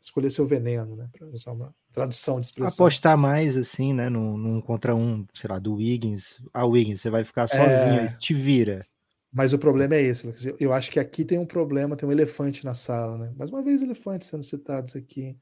[0.00, 1.08] escolher seu veneno, né?
[1.12, 2.86] Para usar uma tradução de expressão.
[2.86, 4.08] Apostar mais, assim, né?
[4.08, 6.42] Num, num contra um, sei lá, do Wiggins.
[6.52, 8.06] A Wiggins, você vai ficar sozinho, é...
[8.18, 8.86] te vira.
[9.32, 10.46] Mas o problema é esse, Lucas.
[10.58, 13.32] Eu acho que aqui tem um problema, tem um elefante na sala, né?
[13.36, 15.36] Mais uma vez, elefantes sendo citados aqui.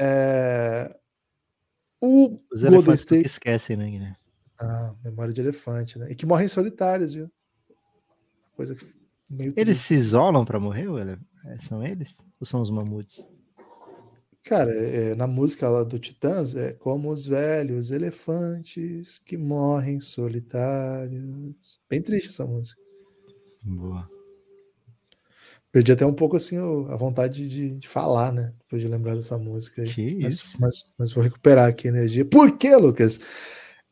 [0.00, 0.94] É...
[2.00, 4.16] O Os Golden State esquecem, né, Guilherme?
[4.62, 6.10] Ah, memória de elefante, né?
[6.10, 7.28] E que morrem solitários, viu?
[8.54, 8.86] Coisa que
[9.28, 11.18] meio Eles se isolam para morrer, ou é,
[11.58, 12.18] são eles?
[12.38, 13.28] Ou são os mamutes?
[14.44, 21.80] Cara, é, na música lá do Titãs é como os velhos elefantes que morrem solitários.
[21.88, 22.80] Bem triste essa música.
[23.62, 24.08] Boa.
[25.72, 28.52] Perdi até um pouco assim a vontade de, de falar, né?
[28.58, 29.82] Depois de lembrar dessa música.
[29.82, 30.56] Mas, isso?
[30.60, 32.24] Mas, mas, vou recuperar aqui a energia.
[32.24, 33.18] Por quê, Lucas?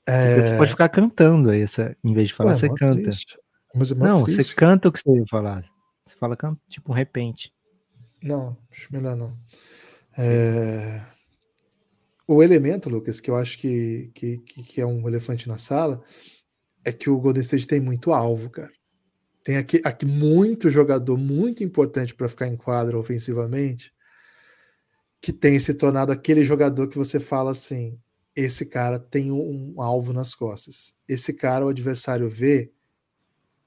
[0.07, 0.41] É...
[0.41, 3.11] Você pode ficar cantando aí, essa, em vez de falar, Ué, você canta.
[3.11, 4.43] É não, triste.
[4.43, 5.65] você canta o que você ia falar.
[6.05, 6.37] Você fala
[6.69, 7.53] tipo um repente.
[8.23, 9.35] Não, acho melhor não.
[10.19, 11.03] É...
[12.27, 16.03] O elemento, Lucas, que eu acho que, que, que é um elefante na sala,
[16.85, 18.71] é que o Golden State tem muito alvo, cara.
[19.43, 23.93] Tem aqui, aqui muito jogador muito importante para ficar em quadra ofensivamente,
[25.21, 27.99] que tem se tornado aquele jogador que você fala assim:
[28.35, 30.97] esse cara tem um alvo nas costas.
[31.09, 32.73] Esse cara, o adversário vê,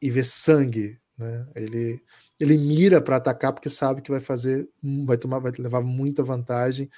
[0.01, 1.47] e vê sangue, né?
[1.55, 2.01] Ele
[2.39, 4.67] ele mira para atacar porque sabe que vai fazer,
[5.05, 6.89] vai tomar, vai levar muita vantagem.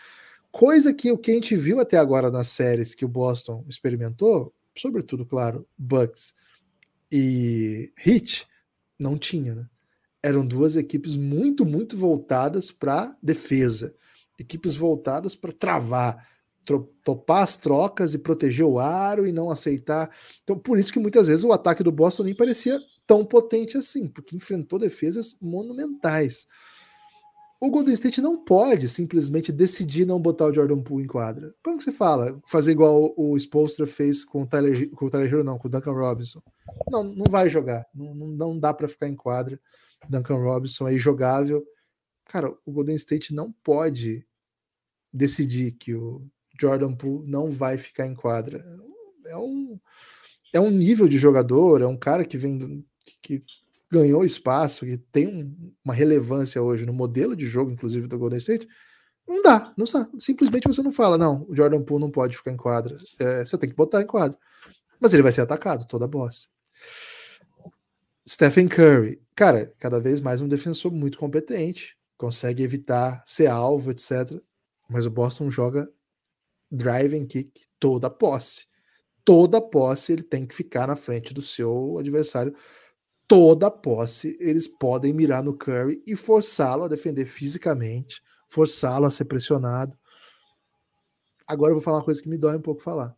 [0.52, 4.52] Coisa que o que a gente viu até agora nas séries que o Boston experimentou,
[4.76, 6.34] sobretudo, claro, Bucks
[7.12, 8.48] e Heat,
[8.98, 9.70] não tinha, né?
[10.24, 13.94] Eram duas equipes muito, muito voltadas para defesa,
[14.40, 16.28] equipes voltadas para travar,
[17.04, 20.10] topar as trocas e proteger o aro e não aceitar.
[20.44, 24.08] Então, por isso que muitas vezes o ataque do Boston nem parecia tão potente assim,
[24.08, 26.48] porque enfrentou defesas monumentais.
[27.60, 31.54] O Golden State não pode simplesmente decidir não botar o Jordan Poole em quadra.
[31.64, 32.40] Como que você fala?
[32.48, 35.72] Fazer igual o Spolstra fez com o Tyler, com o Tyler Hero, não, com o
[35.72, 36.42] Duncan Robinson.
[36.92, 37.86] Não, não vai jogar.
[37.94, 39.60] Não, não, dá para ficar em quadra.
[40.10, 41.66] Duncan Robinson é jogável.
[42.26, 44.26] Cara, o Golden State não pode
[45.14, 46.28] decidir que o
[46.60, 48.66] Jordan Poole não vai ficar em quadra.
[49.28, 49.80] É um,
[50.54, 52.86] é um nível de jogador, é um cara que vem
[53.22, 53.44] que
[53.92, 58.38] ganhou espaço, que tem um, uma relevância hoje no modelo de jogo, inclusive do Golden
[58.38, 58.68] State,
[59.28, 60.08] não dá, não dá.
[60.20, 62.98] Simplesmente você não fala, não, o Jordan Poole não pode ficar em quadra.
[63.20, 64.38] É, você tem que botar em quadra.
[65.00, 66.48] Mas ele vai ser atacado, toda a bossa.
[68.28, 74.40] Stephen Curry, cara, cada vez mais um defensor muito competente, consegue evitar ser alvo, etc.
[74.90, 75.90] Mas o Boston joga
[76.76, 78.66] driving kick toda posse.
[79.24, 82.56] Toda posse ele tem que ficar na frente do seu adversário
[83.28, 89.26] toda posse, eles podem mirar no Curry e forçá-lo a defender fisicamente, forçá-lo a ser
[89.26, 89.98] pressionado.
[91.48, 93.16] Agora eu vou falar uma coisa que me dói um pouco falar.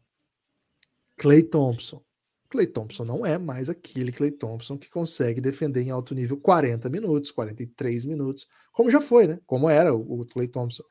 [1.17, 2.03] Clay Thompson.
[2.49, 6.89] Clay Thompson não é mais aquele Clay Thompson que consegue defender em alto nível 40
[6.89, 9.39] minutos, 43 minutos, como já foi, né?
[9.45, 10.83] Como era o, o Clay Thompson.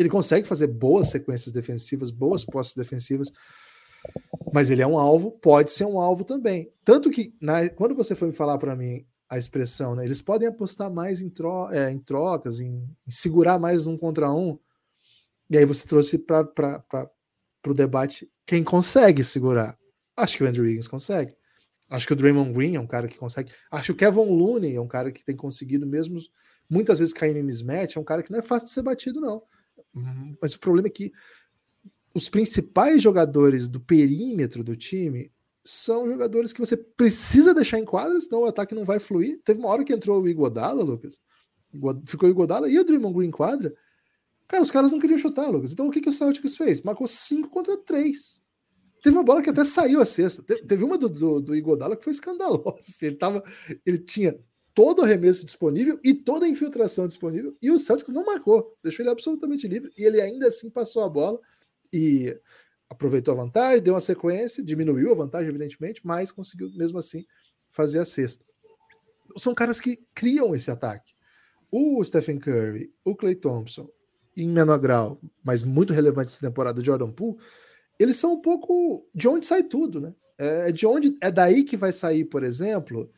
[0.00, 3.30] Ele consegue fazer boas sequências defensivas, boas posses defensivas,
[4.52, 6.72] mas ele é um alvo, pode ser um alvo também.
[6.84, 10.48] Tanto que, na, quando você foi me falar para mim a expressão, né, eles podem
[10.48, 14.58] apostar mais em, tro é, em trocas, em, em, segurar mais um contra um,
[15.48, 17.10] e aí você trouxe para
[17.66, 19.78] o debate quem consegue segurar.
[20.16, 21.36] Acho que o Andrew Wiggins consegue.
[21.88, 23.52] Acho que o Draymond Green é um cara que consegue.
[23.70, 26.18] Acho que o Kevin Looney é um cara que tem conseguido, mesmo
[26.70, 29.20] muitas vezes caindo em mismatch, é um cara que não é fácil de ser batido,
[29.20, 29.42] não.
[30.40, 31.12] Mas o problema é que
[32.14, 35.30] os principais jogadores do perímetro do time
[35.62, 39.40] são jogadores que você precisa deixar em quadra, senão o ataque não vai fluir.
[39.44, 41.20] Teve uma hora que entrou o Iguodala, Lucas.
[42.06, 43.74] Ficou o Iguodala e o Draymond Green em quadra.
[44.48, 45.70] Cara, os caras não queriam chutar, Lucas.
[45.70, 46.82] Então o que, que o Celtics fez?
[46.82, 48.40] Marcou 5 contra 3.
[49.02, 50.42] Teve uma bola que até saiu a sexta.
[50.42, 52.76] Teve uma do, do, do Iguodala que foi escandalosa.
[52.78, 53.44] Assim, ele, tava,
[53.86, 54.38] ele tinha
[54.80, 57.54] todo o arremesso disponível e toda a infiltração disponível.
[57.60, 58.74] E o Celtics não marcou.
[58.82, 59.92] Deixou ele absolutamente livre.
[59.94, 61.38] E ele ainda assim passou a bola
[61.92, 62.34] e
[62.88, 67.26] aproveitou a vantagem, deu uma sequência, diminuiu a vantagem, evidentemente, mas conseguiu mesmo assim
[67.70, 68.46] fazer a sexta.
[69.36, 71.12] São caras que criam esse ataque.
[71.70, 73.86] O Stephen Curry, o Clay Thompson,
[74.34, 77.36] em menor grau, mas muito relevante essa temporada, Jordan Poole,
[77.98, 80.14] eles são um pouco de onde sai tudo, né?
[80.38, 83.12] É de onde é daí que vai sair, por exemplo,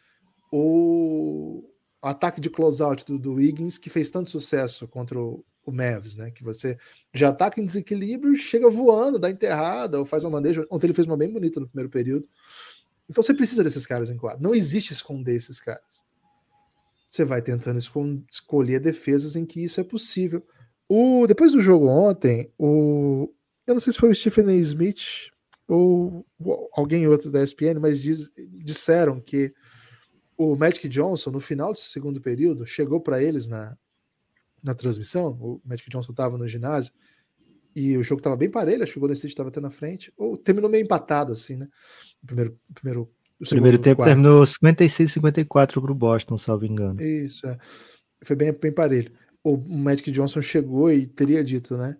[0.53, 1.65] o
[2.03, 6.31] ataque de closeout do, do Wiggins que fez tanto sucesso contra o, o Mavs, né?
[6.31, 6.77] Que você
[7.15, 10.67] já ataca em desequilíbrio, chega voando, dá enterrada, ou faz uma bandeja.
[10.71, 12.29] Ontem ele fez uma bem bonita no primeiro período.
[13.09, 14.43] Então você precisa desses caras em quadro.
[14.43, 16.05] Não existe esconder esses caras.
[17.09, 17.79] Você vai tentando
[18.31, 20.47] escolher defesas em que isso é possível.
[20.89, 23.33] O, depois do jogo ontem, o,
[23.67, 24.55] eu não sei se foi o Stephen A.
[24.55, 25.31] Smith
[25.69, 26.27] ou
[26.73, 29.55] alguém outro da ESPN, mas diz, disseram que
[30.37, 33.77] o Magic Johnson, no final do segundo período, chegou para eles na,
[34.63, 36.93] na transmissão, o Magic Johnson estava no ginásio
[37.75, 40.85] e o jogo estava bem parelho, chegou nesse estava até na frente, ou terminou meio
[40.85, 41.69] empatado assim, né?
[42.23, 44.11] O primeiro, primeiro, o primeiro tempo quarto.
[44.11, 47.01] terminou 56 54 para o Boston, salvo engano.
[47.01, 47.59] Isso, é.
[48.23, 49.13] Foi bem, bem parelho.
[49.43, 51.97] O Magic Johnson chegou e teria dito, né?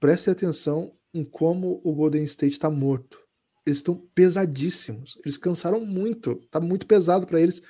[0.00, 3.18] Preste atenção em como o Golden State está morto.
[3.68, 5.18] Eles estão pesadíssimos.
[5.24, 6.36] Eles cansaram muito.
[6.50, 7.62] Tá muito pesado para eles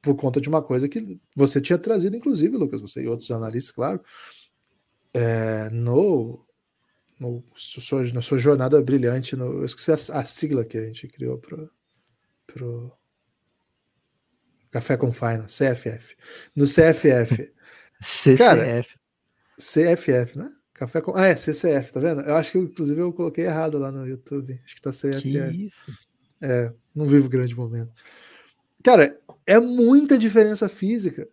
[0.00, 3.74] por conta de uma coisa que você tinha trazido, inclusive, Lucas, você e outros analistas,
[3.74, 4.00] claro,
[5.12, 6.46] é, no,
[7.18, 7.44] no
[8.14, 12.64] na sua jornada brilhante, no, eu esqueci a, a sigla que a gente criou para
[12.64, 12.92] o
[14.70, 16.16] Café com Final, CFF.
[16.54, 17.52] No CFF.
[18.00, 18.38] CCF.
[18.38, 18.86] Cara,
[19.58, 20.52] CFF, né?
[20.78, 21.16] Café com.
[21.16, 22.20] Ah, é, CCF, tá vendo?
[22.20, 24.60] Eu acho que, inclusive, eu coloquei errado lá no YouTube.
[24.64, 25.22] Acho que tá CFF.
[25.22, 25.92] Que isso?
[26.40, 27.92] É, não vivo grande momento.
[28.84, 31.28] Cara, é muita diferença física.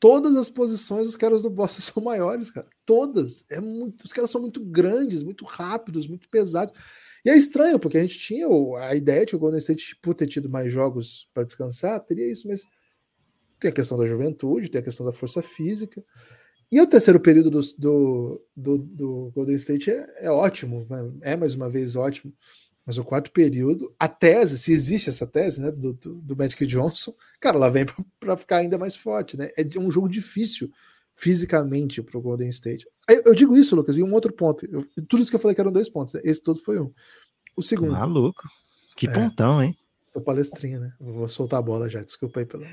[0.00, 2.66] Todas as posições os caras do Boston são maiores, cara.
[2.86, 3.44] Todas.
[3.50, 6.72] É muito, os caras são muito grandes, muito rápidos, muito pesados.
[7.22, 8.46] E é estranho, porque a gente tinha
[8.78, 12.30] a ideia de que o Golden State, por ter tido mais jogos para descansar, teria
[12.30, 12.62] isso, mas
[13.60, 16.02] tem a questão da juventude, tem a questão da força física.
[16.70, 20.86] E o terceiro período do, do, do, do Golden State é, é ótimo,
[21.22, 22.32] é mais uma vez ótimo.
[22.84, 26.64] Mas o quarto período, a tese, se existe essa tese, né, do, do, do Magic
[26.66, 27.84] Johnson, cara, ela vem
[28.20, 29.50] para ficar ainda mais forte, né?
[29.56, 30.70] É um jogo difícil
[31.16, 32.86] fisicamente para o Golden State.
[33.08, 34.64] Eu, eu, digo isso, Lucas, e um outro ponto.
[34.66, 36.20] Eu, tudo isso que eu falei que eram dois pontos, né?
[36.22, 36.92] esse todo foi um.
[37.56, 37.92] O segundo.
[37.92, 38.42] Maluco.
[38.96, 39.76] Que é, pontão, hein?
[40.16, 40.94] Tô palestrinha, né?
[40.98, 42.64] Vou soltar a bola já, desculpa aí pelo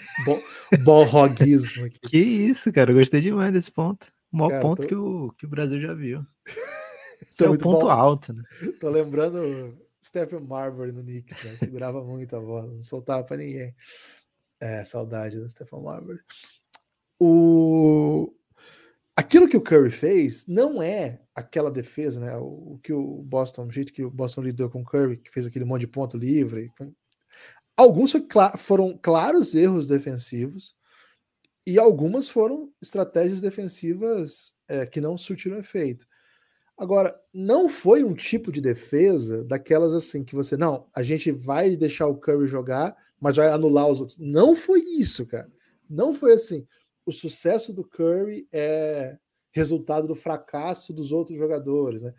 [0.86, 2.00] bolroguismo aqui.
[2.00, 4.08] Que isso, cara, eu gostei demais desse ponto.
[4.32, 4.88] O maior cara, ponto tô...
[4.88, 6.26] que, o, que o Brasil já viu.
[7.30, 7.90] Esse é o ponto bom.
[7.90, 8.42] alto, né?
[8.80, 11.58] Tô lembrando Stephen Marbury no Knicks, né?
[11.58, 13.76] Segurava muito a bola, não soltava para ninguém.
[14.62, 16.20] É, saudade do Stephen Marbury.
[17.20, 18.34] O...
[19.18, 22.38] Aquilo que o Curry fez não é aquela defesa, né?
[22.38, 25.46] O, que o Boston, o jeito que o Boston lidou com o Curry, que fez
[25.46, 26.72] aquele monte de ponto livre.
[26.78, 26.94] Com...
[27.76, 28.14] Alguns
[28.60, 30.76] foram claros erros defensivos
[31.66, 36.06] e algumas foram estratégias defensivas é, que não surtiram efeito.
[36.78, 41.76] Agora, não foi um tipo de defesa daquelas assim que você, não, a gente vai
[41.76, 44.18] deixar o Curry jogar, mas vai anular os outros.
[44.20, 45.50] Não foi isso, cara.
[45.90, 46.68] Não foi assim.
[47.06, 49.18] O sucesso do Curry é
[49.52, 52.14] resultado do fracasso dos outros jogadores, né?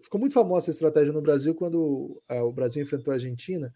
[0.00, 3.72] Ficou muito famosa essa estratégia no Brasil quando é, o Brasil enfrentou a Argentina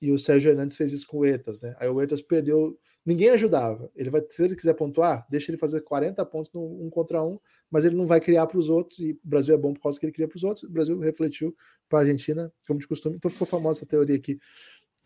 [0.00, 1.74] e o Sérgio Hernandes fez isso com o Ertas, né?
[1.78, 3.90] Aí o Ertas perdeu, ninguém ajudava.
[3.94, 7.38] Ele vai, se ele quiser pontuar, deixa ele fazer 40 pontos no um contra um,
[7.70, 8.98] mas ele não vai criar para os outros.
[9.00, 10.68] E o Brasil é bom por causa que ele cria para os outros.
[10.68, 11.54] O Brasil refletiu
[11.88, 13.16] para a Argentina, como de costume.
[13.16, 14.38] Então ficou famosa essa teoria aqui.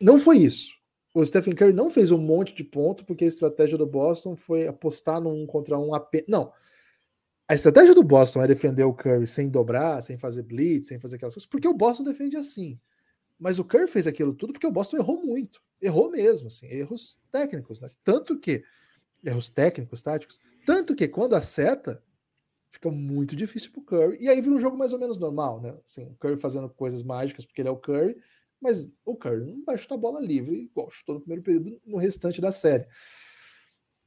[0.01, 0.73] Não foi isso.
[1.13, 4.67] O Stephen Curry não fez um monte de ponto porque a estratégia do Boston foi
[4.67, 6.27] apostar no um contra um apenas.
[6.29, 6.53] Não.
[7.49, 11.17] A estratégia do Boston é defender o Curry sem dobrar, sem fazer blitz, sem fazer
[11.17, 12.81] aquelas coisas, porque o Boston defende assim.
[13.39, 15.63] Mas o Kerr fez aquilo tudo porque o Boston errou muito.
[15.81, 17.91] Errou mesmo, assim, erros técnicos, né?
[18.03, 18.65] Tanto que
[19.25, 22.03] erros técnicos, táticos, tanto que quando acerta,
[22.69, 24.19] fica muito difícil pro Curry.
[24.21, 25.77] E aí vira um jogo mais ou menos normal, né?
[25.87, 28.17] Assim, o Curry fazendo coisas mágicas porque ele é o Curry,
[28.61, 32.41] mas o Curry não vai chutar bola livre, igual chutou no primeiro período no restante
[32.41, 32.87] da série.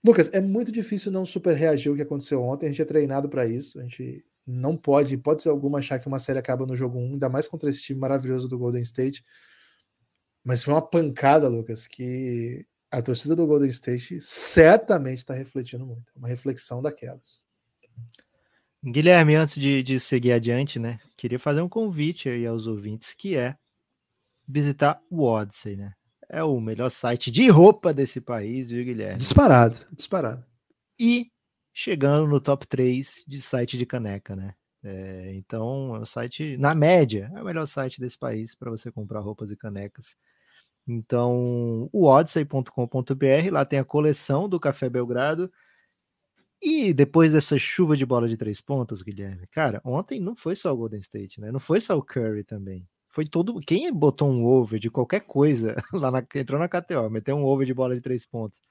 [0.03, 2.67] Lucas, é muito difícil não super reagir ao que aconteceu ontem.
[2.67, 3.79] A gente é treinado para isso.
[3.79, 7.13] A gente não pode, pode ser alguma achar que uma série acaba no jogo 1,
[7.13, 9.23] ainda mais contra esse time maravilhoso do Golden State.
[10.43, 16.09] Mas foi uma pancada, Lucas, que a torcida do Golden State certamente está refletindo muito.
[16.15, 17.43] É uma reflexão daquelas.
[18.83, 20.99] Guilherme, antes de, de seguir adiante, né?
[21.17, 23.57] Queria fazer um convite aí aos ouvintes, que é
[24.47, 25.93] visitar o Odyssey, né?
[26.29, 29.17] É o melhor site de roupa desse país, viu, Guilherme?
[29.17, 30.45] Disparado, disparado.
[30.99, 31.31] E
[31.73, 34.53] chegando no top 3 de site de caneca, né?
[34.83, 38.91] É, então, é o site, na média, é o melhor site desse país para você
[38.91, 40.15] comprar roupas e canecas.
[40.87, 45.51] Então, o odyssey.com.br, lá tem a coleção do Café Belgrado.
[46.61, 50.73] E depois dessa chuva de bola de três pontos, Guilherme, cara, ontem não foi só
[50.73, 51.51] o Golden State, né?
[51.51, 52.87] Não foi só o Curry também.
[53.17, 53.59] Foi todo.
[53.61, 57.65] Quem botou um over de qualquer coisa lá na, entrou na KTO, meteu um over
[57.65, 58.61] de bola de três pontos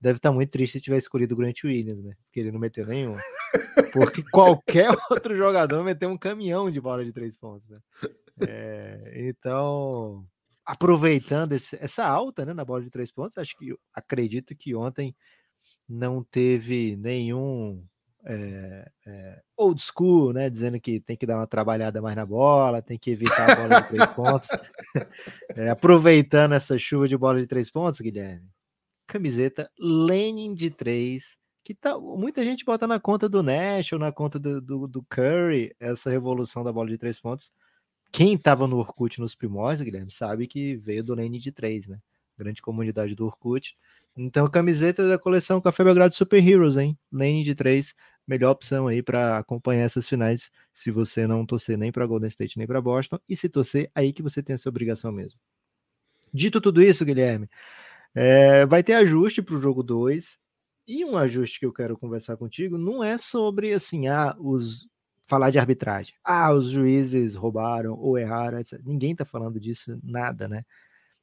[0.00, 2.14] deve estar tá muito triste se tiver escolhido o Grant Williams, né?
[2.24, 3.14] Porque ele não meteu nenhum.
[3.92, 7.78] Porque qualquer outro jogador meteu um caminhão de bola de três pontos, né?
[8.48, 10.26] É, então,
[10.64, 15.14] aproveitando esse, essa alta né, na bola de três pontos, acho que acredito que ontem
[15.86, 17.84] não teve nenhum
[18.24, 20.50] é, é, old school, né?
[20.50, 23.80] Dizendo que tem que dar uma trabalhada mais na bola, tem que evitar a bola
[23.82, 24.48] de três pontos.
[25.56, 28.48] É, aproveitando essa chuva de bola de três pontos, Guilherme
[29.10, 34.12] camiseta Lenin de 3, que tá, muita gente bota na conta do Nash ou na
[34.12, 37.52] conta do, do, do Curry, essa revolução da bola de três pontos.
[38.12, 41.98] Quem estava no Orkut nos primórdios, Guilherme, sabe que veio do Lenin de 3, né?
[42.38, 43.76] Grande comunidade do Orkut.
[44.16, 46.96] Então, camiseta da coleção Café Belgrado Super Heroes, hein?
[47.12, 47.94] Lane de 3,
[48.30, 52.56] melhor opção aí para acompanhar essas finais, se você não torcer nem para Golden State
[52.56, 55.38] nem para Boston, e se torcer, aí que você tem essa obrigação mesmo.
[56.32, 57.50] Dito tudo isso, Guilherme,
[58.14, 60.38] é, vai ter ajuste para o jogo 2.
[60.86, 64.88] E um ajuste que eu quero conversar contigo não é sobre assim, ah, os
[65.28, 66.14] falar de arbitragem.
[66.24, 68.80] Ah, os juízes roubaram ou erraram, etc.
[68.84, 70.64] Ninguém está falando disso, nada, né?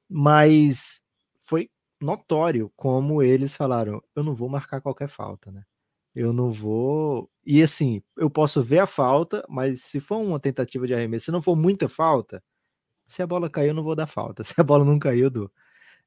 [0.09, 1.01] Mas
[1.41, 1.69] foi
[2.01, 5.63] notório como eles falaram: eu não vou marcar qualquer falta, né?
[6.17, 7.29] Eu não vou.
[7.45, 11.31] E assim, eu posso ver a falta, mas se for uma tentativa de arremesso, se
[11.31, 12.43] não for muita falta,
[13.07, 14.43] se a bola caiu, eu não vou dar falta.
[14.45, 15.51] Se a bola não caiu, eu dou.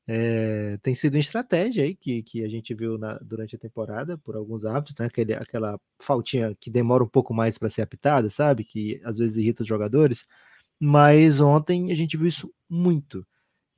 [0.08, 4.18] É, tem sido uma estratégia aí que, que a gente viu na, durante a temporada
[4.18, 5.06] por alguns árbitros, né?
[5.06, 8.64] Aquele, aquela faltinha que demora um pouco mais para ser apitada, sabe?
[8.64, 10.26] Que às vezes irrita os jogadores.
[10.80, 13.26] mas ontem a gente viu isso muito.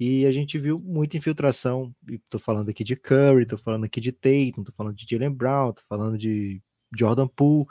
[0.05, 1.95] E a gente viu muita infiltração.
[2.11, 5.71] Estou falando aqui de Curry, estou falando aqui de Tatum, estou falando de Jalen Brown,
[5.71, 6.61] estou falando de
[6.93, 7.69] Jordan Poole,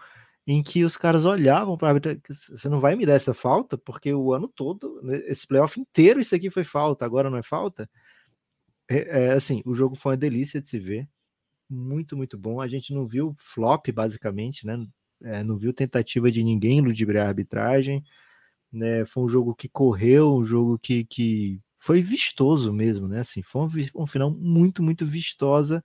[0.48, 4.32] em que os caras olhavam para você não vai me dar essa falta, porque o
[4.34, 7.90] ano todo, né, esse playoff inteiro, isso aqui foi falta, agora não é falta.
[8.90, 11.10] É, é, assim, o jogo foi uma delícia de se ver,
[11.70, 12.62] muito, muito bom.
[12.62, 14.88] A gente não viu flop, basicamente, né?
[15.22, 18.02] É, não viu tentativa de ninguém ludibriar a arbitragem,
[18.72, 19.06] né?
[19.06, 23.22] Foi um jogo que correu, um jogo que, que foi vistoso mesmo, né?
[23.22, 25.84] Assim, foi um, um final muito, muito vistosa,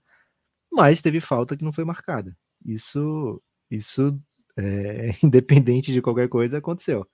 [0.71, 2.37] mas teve falta que não foi marcada.
[2.63, 4.21] Isso, isso
[4.55, 7.07] é, independente de qualquer coisa, aconteceu.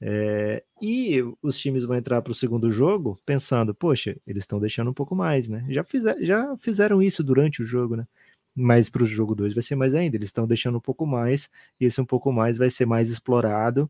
[0.00, 4.90] É, e os times vão entrar para o segundo jogo pensando, poxa, eles estão deixando
[4.90, 5.64] um pouco mais, né?
[5.70, 8.08] Já, fizer, já fizeram isso durante o jogo, né?
[8.56, 11.48] Mas para o jogo 2 vai ser mais ainda, eles estão deixando um pouco mais,
[11.80, 13.88] e esse um pouco mais vai ser mais explorado.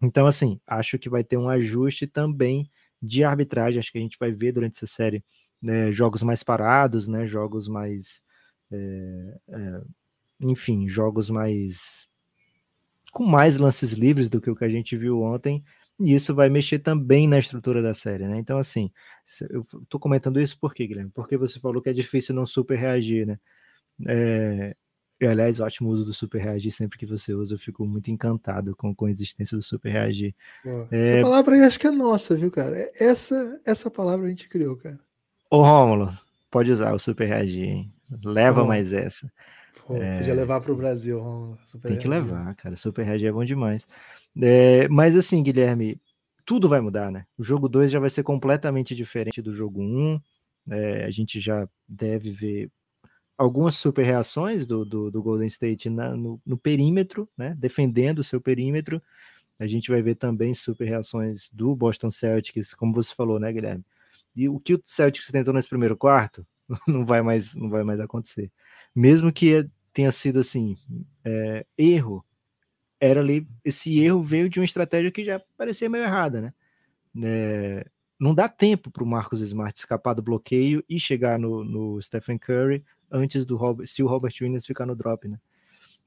[0.00, 2.70] Então, assim, acho que vai ter um ajuste também
[3.06, 3.78] de arbitragem.
[3.78, 5.24] Acho que a gente vai ver durante essa série
[5.62, 8.20] né, jogos mais parados, né, jogos mais.
[8.70, 9.80] É, é,
[10.40, 12.08] enfim, jogos mais.
[13.12, 15.62] com mais lances livres do que o que a gente viu ontem.
[15.98, 18.38] E isso vai mexer também na estrutura da série, né?
[18.38, 18.90] Então, assim,
[19.48, 21.10] eu tô comentando isso por quê, Guilherme?
[21.10, 23.38] Porque você falou que é difícil não super reagir, né?
[24.06, 24.76] É,
[25.20, 26.70] e, aliás, ótimo uso do Super Reagir.
[26.70, 30.34] Sempre que você usa, eu fico muito encantado com, com a existência do Super Reagir.
[30.90, 31.18] é...
[31.18, 32.78] Essa palavra aí acho que é nossa, viu, cara?
[32.78, 35.00] É, essa, essa palavra a gente criou, cara.
[35.50, 36.16] Ô, Rômulo,
[36.50, 37.92] pode usar o Super Reagir, hein?
[38.22, 38.66] Leva oh.
[38.66, 39.32] mais essa.
[39.86, 40.18] Pô, é...
[40.18, 41.58] Podia levar para o Brasil, Rômulo.
[41.82, 42.76] Tem que levar, cara.
[42.76, 43.86] Super Reagir é bom demais.
[44.40, 45.98] É, mas assim, Guilherme,
[46.44, 47.24] tudo vai mudar, né?
[47.38, 49.84] O jogo 2 já vai ser completamente diferente do jogo 1.
[49.84, 50.20] Um.
[50.68, 52.70] É, a gente já deve ver
[53.36, 58.24] algumas super reações do, do, do Golden State na, no, no, perímetro, né, defendendo o
[58.24, 59.02] seu perímetro.
[59.58, 63.84] A gente vai ver também super reações do Boston Celtics, como você falou, né, Guilherme?
[64.34, 66.46] E o que o Celtics tentou nesse primeiro quarto
[66.86, 68.50] não vai mais, não vai mais acontecer.
[68.94, 70.76] Mesmo que tenha sido assim,
[71.24, 72.24] é, erro,
[73.00, 76.54] era ali, esse erro veio de uma estratégia que já parecia meio errada, né?
[77.24, 77.86] É,
[78.18, 82.38] não dá tempo para o Marcos Smart escapar do bloqueio e chegar no, no Stephen
[82.38, 85.38] Curry antes do Robert, se o Robert Williams ficar no drop, né?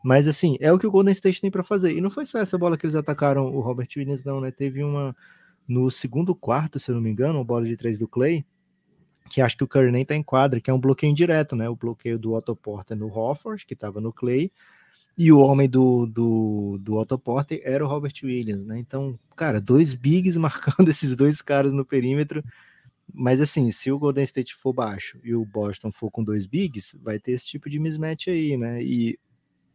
[0.04, 1.94] Mas assim, é o que o Golden State tem para fazer.
[1.94, 4.52] E não foi só essa bola que eles atacaram o Robert Williams, não, né?
[4.52, 5.16] Teve uma
[5.68, 8.44] no segundo quarto, se eu não me engano, uma bola de três do Clay,
[9.30, 11.70] que acho que o Curry nem tá em quadra, que é um bloqueio indireto, né?
[11.70, 14.52] O bloqueio do Otto Porter no Hofford, que estava no Clay,
[15.16, 18.80] e o homem do, do, do Otto Porter era o Robert Williams, né?
[18.80, 22.44] Então, cara, dois bigs marcando esses dois caras no perímetro
[23.14, 26.98] mas assim, se o Golden State for baixo e o Boston for com dois bigs,
[27.02, 28.84] vai ter esse tipo de mismatch aí, né?
[28.84, 29.20] E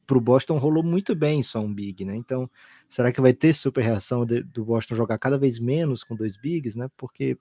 [0.07, 2.15] pro Boston rolou muito bem só um big, né?
[2.17, 2.51] Então,
[2.89, 6.37] será que vai ter super reação de, do Boston jogar cada vez menos com dois
[6.37, 6.89] bigs, né?
[6.97, 7.39] Porque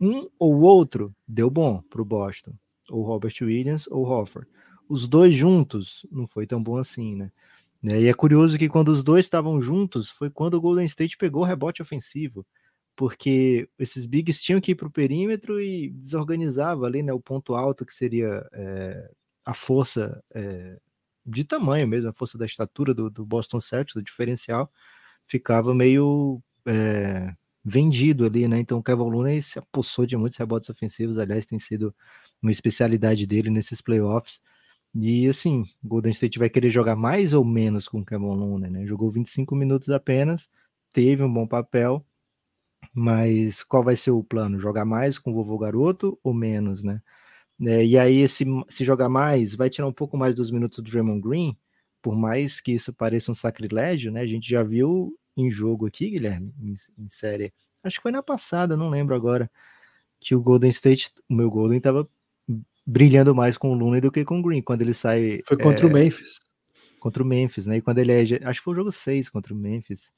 [0.00, 2.52] um ou outro deu bom pro Boston,
[2.90, 4.46] ou Robert Williams ou Hoffer.
[4.88, 7.30] Os dois juntos não foi tão bom assim, né?
[7.82, 11.42] E é curioso que quando os dois estavam juntos foi quando o Golden State pegou
[11.42, 12.44] o rebote ofensivo
[13.00, 17.54] porque esses bigs tinham que ir para o perímetro e desorganizava ali né, o ponto
[17.54, 19.10] alto que seria é,
[19.42, 20.78] a força é,
[21.24, 24.70] de tamanho mesmo, a força da estatura do, do Boston Celtics, o diferencial,
[25.26, 27.34] ficava meio é,
[27.64, 28.58] vendido ali, né?
[28.58, 31.94] Então o Kevin Looney se apossou de muitos rebotes ofensivos, aliás, tem sido
[32.42, 34.42] uma especialidade dele nesses playoffs.
[34.94, 38.84] E assim, Golden State vai querer jogar mais ou menos com o Kevin Looney, né?
[38.84, 40.50] Jogou 25 minutos apenas,
[40.92, 42.04] teve um bom papel,
[42.92, 44.58] mas qual vai ser o plano?
[44.58, 47.00] Jogar mais com o vovô garoto ou menos, né?
[47.62, 50.90] É, e aí, se, se jogar mais, vai tirar um pouco mais dos minutos do
[50.90, 51.56] Draymond Green,
[52.00, 54.22] por mais que isso pareça um sacrilégio, né?
[54.22, 57.52] A gente já viu em jogo aqui, Guilherme, em, em série,
[57.84, 59.50] acho que foi na passada, não lembro agora,
[60.18, 62.08] que o Golden State, o meu Golden estava
[62.86, 65.42] brilhando mais com o Luna do que com o Green, quando ele sai...
[65.46, 66.40] Foi contra é, o Memphis.
[66.98, 67.76] Contra o Memphis, né?
[67.76, 68.22] E quando ele é...
[68.44, 70.10] Acho que foi o jogo 6 contra o Memphis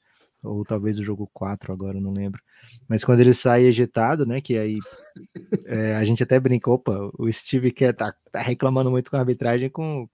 [0.43, 2.41] ou talvez o jogo 4 agora, não lembro.
[2.87, 4.77] Mas quando ele sai ejetado, né, que aí
[5.65, 9.19] é, a gente até brincou, opa, o Steve quer tá, tá reclamando muito com a
[9.19, 10.07] arbitragem com,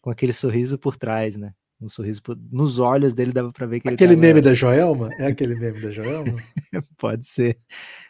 [0.00, 1.52] com aquele sorriso por trás, né?
[1.80, 5.10] Um sorriso por, nos olhos dele dava para ver que aquele ele meme da Joelma
[5.18, 6.38] é aquele meme da Joelma
[6.96, 7.58] pode ser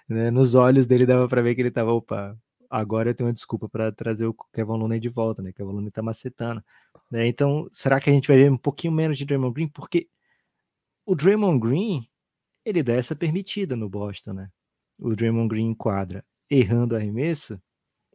[0.08, 0.30] né?
[0.30, 2.36] nos olhos dele dava para ver que ele tava opa
[2.70, 5.90] agora eu tenho uma desculpa para trazer o Kevin Looney de volta né Kevin Looney
[5.90, 6.62] tá macetando
[7.10, 7.26] né?
[7.26, 10.08] então será que a gente vai ver um pouquinho menos de Draymond Green porque
[11.06, 12.08] o Draymond Green,
[12.64, 14.50] ele dá essa permitida no Boston, né?
[14.98, 17.60] O Draymond Green enquadra errando arremesso,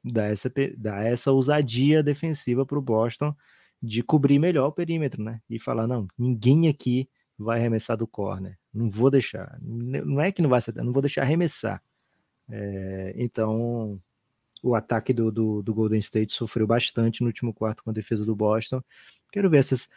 [0.04, 3.36] dá essa, dá essa ousadia defensiva para o Boston
[3.82, 5.42] de cobrir melhor o perímetro, né?
[5.50, 8.58] E falar, não, ninguém aqui vai arremessar do corner.
[8.74, 9.58] Não vou deixar.
[9.62, 11.82] Não é que não vai acertar, não vou deixar arremessar.
[12.50, 14.02] É, então,
[14.62, 18.26] o ataque do, do, do, Golden State sofreu bastante no último quarto com a defesa
[18.26, 18.82] do Boston.
[19.32, 19.88] Quero ver essas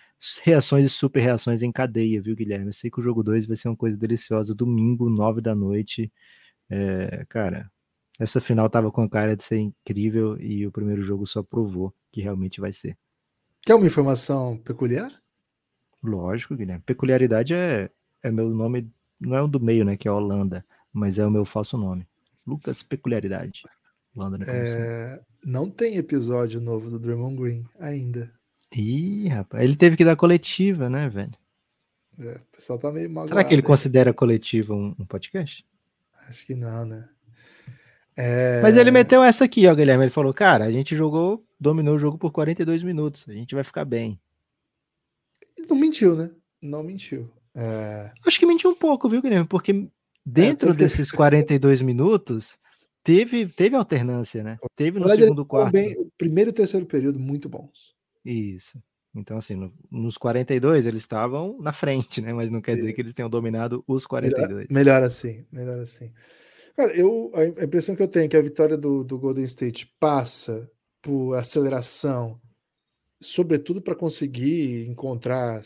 [0.42, 2.66] reações e super reações em cadeia, viu, Guilherme?
[2.66, 4.54] Eu sei que o jogo 2 vai ser uma coisa deliciosa.
[4.54, 6.12] Domingo, 9 da noite.
[6.70, 7.70] É, cara,
[8.18, 11.94] essa final tava com a cara de ser incrível e o primeiro jogo só provou
[12.10, 12.96] que realmente vai ser.
[13.64, 15.10] Quer uma informação peculiar?
[16.02, 16.82] Lógico, Guilherme.
[16.84, 17.90] Peculiaridade é,
[18.22, 18.90] é meu nome,
[19.20, 19.96] não é o do meio, né?
[19.96, 22.06] Que é Holanda, mas é o meu falso nome.
[22.46, 23.62] Lucas Peculiaridade.
[24.14, 28.30] Né, é, não tem episódio novo do Draymond Green ainda.
[28.74, 31.32] Ih, rapaz, ele teve que dar coletiva, né, velho?
[32.18, 33.30] É, o pessoal tá meio magoado.
[33.30, 35.64] Será que ele considera coletiva um, um podcast?
[36.28, 37.08] Acho que não, né?
[38.16, 38.60] É...
[38.60, 40.04] Mas ele meteu essa aqui, ó, Guilherme.
[40.04, 43.26] Ele falou: Cara, a gente jogou, dominou o jogo por 42 minutos.
[43.28, 44.20] A gente vai ficar bem.
[45.68, 46.30] Não mentiu, né?
[46.60, 47.30] Não mentiu.
[47.54, 48.10] É...
[48.26, 49.46] Acho que mentiu um pouco, viu, Guilherme?
[49.46, 49.88] Porque
[50.24, 52.58] dentro é, desses 42 minutos,
[53.03, 54.59] teve, teve alternância, né?
[54.76, 55.72] Teve no segundo quarto.
[55.72, 57.94] Bem, o primeiro e terceiro período muito bons.
[58.24, 58.82] Isso.
[59.14, 62.32] Então, assim, no, nos 42 eles estavam na frente, né?
[62.32, 62.94] Mas não quer dizer Isso.
[62.94, 64.50] que eles tenham dominado os 42.
[64.50, 66.12] Melhor, melhor assim, melhor assim.
[66.74, 69.92] Cara, eu, a impressão que eu tenho é que a vitória do, do Golden State
[70.00, 70.70] passa
[71.03, 72.40] por aceleração,
[73.20, 75.61] sobretudo para conseguir encontrar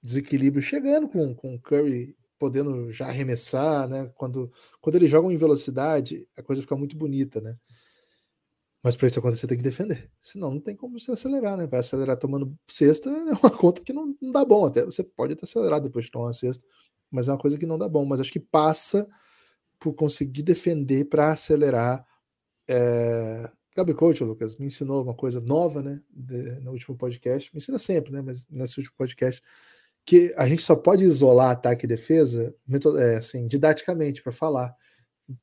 [0.00, 4.10] desequilíbrio, chegando com, com o Curry podendo já arremessar, né?
[4.14, 7.56] Quando, quando eles jogam em velocidade, a coisa fica muito bonita, né?
[8.82, 10.10] Mas para isso acontecer, tem que defender.
[10.20, 11.66] Senão, não tem como você acelerar, né?
[11.66, 14.66] Vai acelerar tomando cesta, é uma conta que não, não dá bom.
[14.66, 16.64] Até você pode até acelerar depois de tomar uma cesta,
[17.10, 18.04] mas é uma coisa que não dá bom.
[18.04, 19.08] Mas acho que passa
[19.80, 22.06] por conseguir defender para acelerar.
[22.68, 23.50] É...
[23.76, 26.00] Gabi Coach, Lucas, me ensinou uma coisa nova, né?
[26.10, 27.52] De, no último podcast.
[27.52, 28.22] Me ensina sempre, né?
[28.22, 29.42] Mas nesse último podcast,
[30.08, 32.56] que a gente só pode isolar ataque e defesa
[32.98, 34.74] é, assim, didaticamente para falar,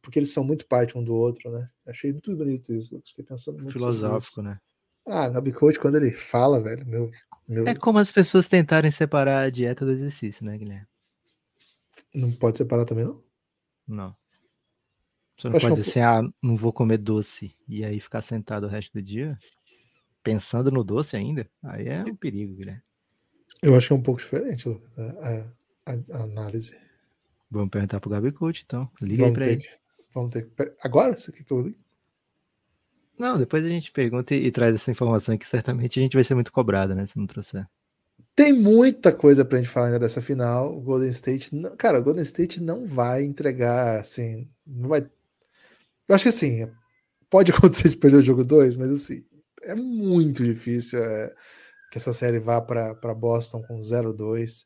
[0.02, 1.70] porque eles são muito parte um do outro, né?
[1.86, 3.00] Achei muito bonito isso.
[3.06, 4.60] Fiquei pensando muito Filosófico, né?
[5.06, 7.12] Ah, Gabi Coach, quando ele fala, velho, meu,
[7.48, 7.68] meu.
[7.68, 10.88] É como as pessoas tentarem separar a dieta do exercício, né, Guilherme?
[12.16, 13.24] Não pode separar também, não?
[13.88, 14.16] Não.
[15.38, 18.70] Você não pode dizer assim, ah, não vou comer doce e aí ficar sentado o
[18.70, 19.38] resto do dia
[20.24, 21.48] pensando no doce ainda.
[21.62, 22.85] Aí é um perigo, Guilherme.
[23.62, 26.78] Eu acho que é um pouco diferente a, a, a análise.
[27.50, 28.90] Vamos perguntar pro Gabi Coach, então.
[29.02, 29.62] Liga vamos aí pra ele.
[29.62, 29.70] Que,
[30.14, 30.74] vamos ter que...
[30.82, 31.18] Agora?
[31.18, 31.86] Você quer que eu ligue?
[33.18, 36.24] Não, depois a gente pergunta e, e, traz essa informação que certamente a gente vai
[36.24, 37.06] ser muito cobrado, né?
[37.06, 37.66] Se não trouxer.
[38.36, 40.76] Tem muita coisa pra gente falar ainda dessa final.
[40.76, 45.08] O Golden State, não, cara, o Golden State não vai entregar, assim, não vai
[46.08, 46.68] eu acho que assim,
[47.30, 49.26] pode acontecer de perder o jogo 2, mas assim,
[49.64, 51.34] é muito difícil é,
[51.96, 54.66] que essa série vá para Boston com 0-2.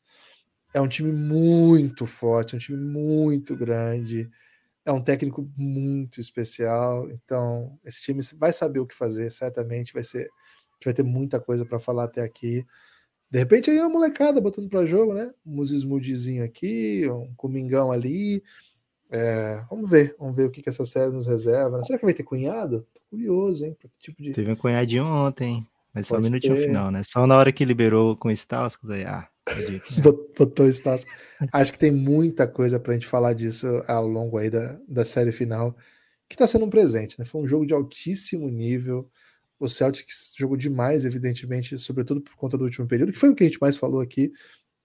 [0.74, 4.28] É um time muito forte, é um time muito grande,
[4.84, 7.08] é um técnico muito especial.
[7.08, 10.28] Então, esse time vai saber o que fazer, certamente vai ser.
[10.84, 12.66] vai ter muita coisa para falar até aqui.
[13.30, 15.32] De repente aí uma molecada botando para jogo, né?
[15.46, 18.42] Um Muzis aqui, um Comingão ali,
[19.08, 21.78] é, vamos ver, vamos ver o que, que essa série nos reserva.
[21.78, 21.84] Né?
[21.84, 22.84] Será que vai ter cunhado?
[22.92, 23.76] Tô curioso, hein?
[24.00, 24.32] Tipo de...
[24.32, 25.64] Teve um cunhadinho ontem,
[25.94, 26.66] mas só um minutinho ter.
[26.66, 27.02] final, né?
[27.02, 29.80] Só na hora que liberou com o Stauskas aí, ah, né?
[30.36, 31.12] botou o Stauskas.
[31.52, 35.32] Acho que tem muita coisa pra gente falar disso ao longo aí da, da série
[35.32, 35.76] final,
[36.28, 37.24] que tá sendo um presente, né?
[37.24, 39.10] Foi um jogo de altíssimo nível.
[39.58, 43.44] O Celtics jogou demais, evidentemente, sobretudo por conta do último período, que foi o que
[43.44, 44.32] a gente mais falou aqui.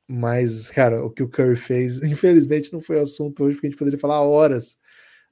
[0.10, 3.80] Mas, cara, o que o Curry fez, infelizmente, não foi assunto hoje, porque a gente
[3.80, 4.78] poderia falar horas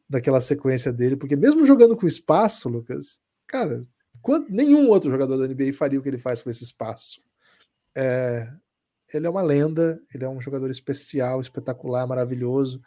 [0.10, 3.82] daquela sequência dele, porque mesmo jogando com espaço, Lucas, cara,
[4.50, 7.22] nenhum outro jogador da NBA faria o que ele faz com esse espaço.
[7.96, 8.50] É,
[9.14, 12.82] ele é uma lenda, ele é um jogador especial, espetacular, maravilhoso.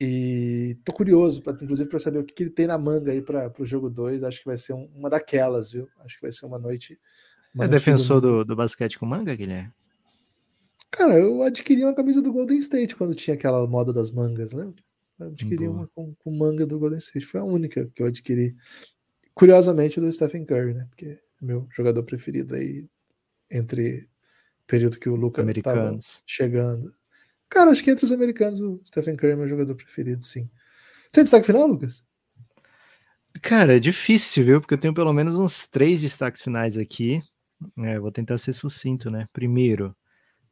[0.00, 3.20] E tô curioso, pra, inclusive, para saber o que, que, ele tem na manga aí
[3.20, 4.22] para o jogo 2.
[4.22, 5.88] Acho que vai ser um, uma daquelas, viu?
[6.04, 6.98] Acho que vai ser uma noite.
[7.54, 9.72] Uma é noite defensor do, do basquete com manga, Guilherme?
[10.90, 14.82] Cara, eu adquiri uma camisa do Golden State quando tinha aquela moda das mangas, lembra?
[15.18, 15.70] Eu adquiri Boa.
[15.70, 17.26] uma com, com, manga do Golden State.
[17.26, 18.54] Foi a única que eu adquiri.
[19.38, 20.84] Curiosamente, do Stephen Curry, né?
[20.90, 22.88] Porque é meu jogador preferido aí
[23.48, 24.00] entre
[24.64, 26.92] o período que o Lucas estava chegando.
[27.48, 30.50] Cara, acho que entre os americanos o Stephen Curry é meu jogador preferido, sim.
[31.12, 32.04] Tem destaque final, Lucas?
[33.40, 34.60] Cara, é difícil, viu?
[34.60, 37.22] Porque eu tenho pelo menos uns três destaques finais aqui.
[37.78, 39.28] É, vou tentar ser sucinto, né?
[39.32, 39.96] Primeiro,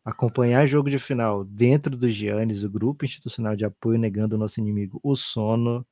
[0.04, 4.60] acompanhar jogo de final dentro do Giannis, o grupo institucional de apoio negando o nosso
[4.60, 5.84] inimigo o sono,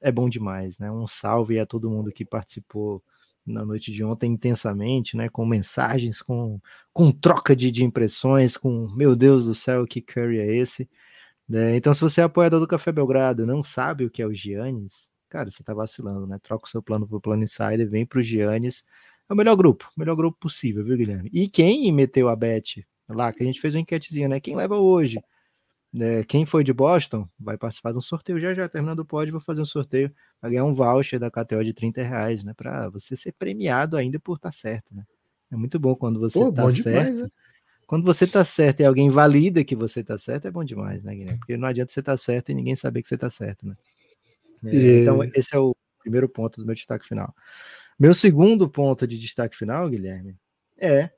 [0.00, 0.90] é bom demais, né?
[0.90, 3.02] Um salve a todo mundo que participou
[3.44, 5.28] na noite de ontem intensamente, né?
[5.28, 6.60] Com mensagens, com,
[6.92, 10.88] com troca de, de impressões, com meu Deus do céu, que Curry é esse?
[11.52, 14.34] É, então, se você é apoiador do Café Belgrado não sabe o que é o
[14.34, 16.38] Giannis, cara, você tá vacilando, né?
[16.42, 18.84] Troca o seu plano pro Plano Insider, vem pro Giannis.
[19.28, 21.30] É o melhor grupo, melhor grupo possível, viu, Guilherme?
[21.32, 24.40] E quem meteu a bet lá, que a gente fez uma enquetezinha, né?
[24.40, 25.18] Quem leva hoje?
[25.98, 29.32] É, quem foi de Boston vai participar de um sorteio já já, terminando o pódio,
[29.32, 32.52] vou fazer um sorteio para ganhar um voucher da KTO de 30 reais, né?
[32.54, 35.04] Para você ser premiado ainda por estar tá certo, né?
[35.50, 36.84] É muito bom quando você Pô, tá certo.
[36.84, 37.28] Demais, né?
[37.86, 41.14] Quando você tá certo e alguém valida que você tá certo, é bom demais, né,
[41.14, 41.38] Guilherme?
[41.38, 43.74] Porque não adianta você estar tá certo e ninguém saber que você tá certo, né?
[44.66, 45.02] É, e...
[45.02, 47.34] Então, esse é o primeiro ponto do meu destaque final.
[47.98, 50.36] Meu segundo ponto de destaque final, Guilherme,
[50.76, 51.10] é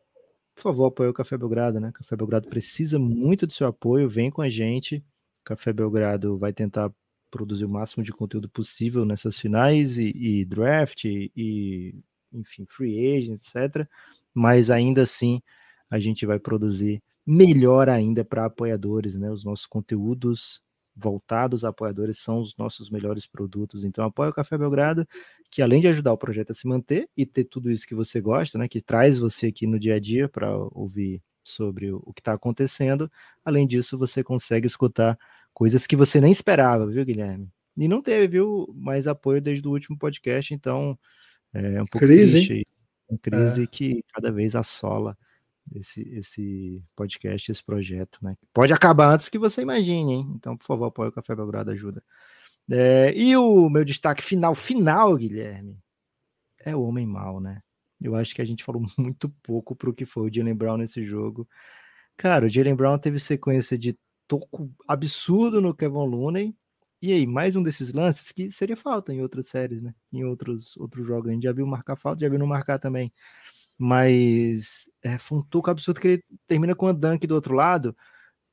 [0.61, 1.91] por favor, apoie o Café Belgrado, né?
[1.93, 5.03] Café Belgrado precisa muito do seu apoio, vem com a gente.
[5.43, 6.93] Café Belgrado vai tentar
[7.31, 11.95] produzir o máximo de conteúdo possível nessas finais e, e draft e,
[12.31, 13.89] enfim, free agent, etc.
[14.35, 15.41] Mas ainda assim,
[15.89, 19.31] a gente vai produzir melhor ainda para apoiadores, né?
[19.31, 20.61] Os nossos conteúdos
[21.01, 23.85] voltados a apoiadores são os nossos melhores produtos.
[23.85, 25.07] Então, apoia o Café Belgrado,
[25.51, 28.21] que além de ajudar o projeto a se manter e ter tudo isso que você
[28.21, 32.21] gosta, né, que traz você aqui no dia a dia para ouvir sobre o que
[32.21, 33.11] está acontecendo,
[33.45, 35.19] além disso, você consegue escutar
[35.53, 37.49] coisas que você nem esperava, viu, Guilherme?
[37.77, 40.99] E não teve, viu, mais apoio desde o último podcast, então
[41.53, 42.67] é um pouco crise, triste.
[43.09, 43.67] Uma crise é.
[43.67, 45.17] que cada vez assola
[45.75, 48.37] esse, esse podcast, esse projeto, né?
[48.53, 50.33] Pode acabar antes que você imagine, hein?
[50.35, 52.03] Então, por favor, apoie o Café Belgrado ajuda.
[52.71, 55.79] É, e o meu destaque final, final, Guilherme,
[56.65, 57.63] é o Homem Mal, né?
[58.01, 61.05] Eu acho que a gente falou muito pouco pro que foi o Jalen Brown nesse
[61.05, 61.49] jogo.
[62.17, 66.55] Cara, o Jalen Brown teve sequência de toco absurdo no Kevin Looney.
[67.03, 69.95] E aí, mais um desses lances que seria falta em outras séries, né?
[70.13, 71.31] Em outros, outros jogos.
[71.31, 73.13] A gente já viu marcar falta, já viu não marcar também
[73.83, 77.97] mas é, foi um toco absurdo que ele termina com a dunk do outro lado,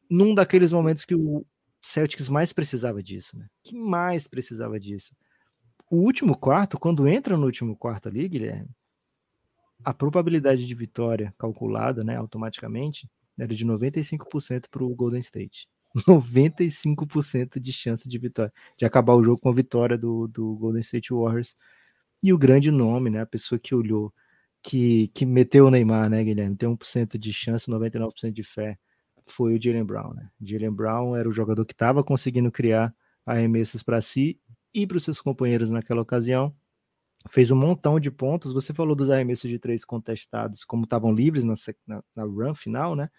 [0.10, 1.46] num daqueles momentos que o
[1.82, 3.46] Celtics mais precisava disso, né?
[3.62, 5.14] Que mais precisava disso.
[5.92, 8.70] O último quarto, quando entra no último quarto ali, Guilherme,
[9.84, 15.68] a probabilidade de vitória calculada, né, automaticamente, era de 95% para o Golden State.
[16.08, 20.82] 95% de chance de vitória, de acabar o jogo com a vitória do, do Golden
[20.82, 21.58] State Warriors.
[22.24, 24.14] E o grande nome, né, a pessoa que olhou
[24.64, 26.56] que, que meteu o Neymar, né, Guilherme?
[26.56, 28.78] Tem 1% de chance, 99% de fé.
[29.26, 30.30] Foi o Jalen Brown, né?
[30.42, 32.94] Jalen Brown era o jogador que estava conseguindo criar
[33.26, 34.40] arremessos para si
[34.74, 36.56] e para os seus companheiros naquela ocasião.
[37.30, 38.54] Fez um montão de pontos.
[38.54, 41.56] Você falou dos arremessos de três contestados, como estavam livres na,
[41.86, 43.10] na, na run final, né?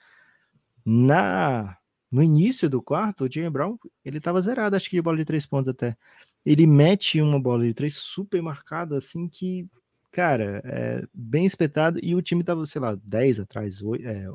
[0.84, 1.76] Na,
[2.10, 5.24] no início do quarto, o Jalen Brown ele estava zerado, acho que de bola de
[5.24, 5.96] três pontos até.
[6.44, 9.68] Ele mete uma bola de três super marcada, assim que
[10.12, 14.26] cara, é bem espetado e o time tava, sei lá, 10 atrás, 8, é,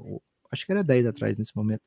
[0.51, 1.81] acho que era 10 atrás nesse momento.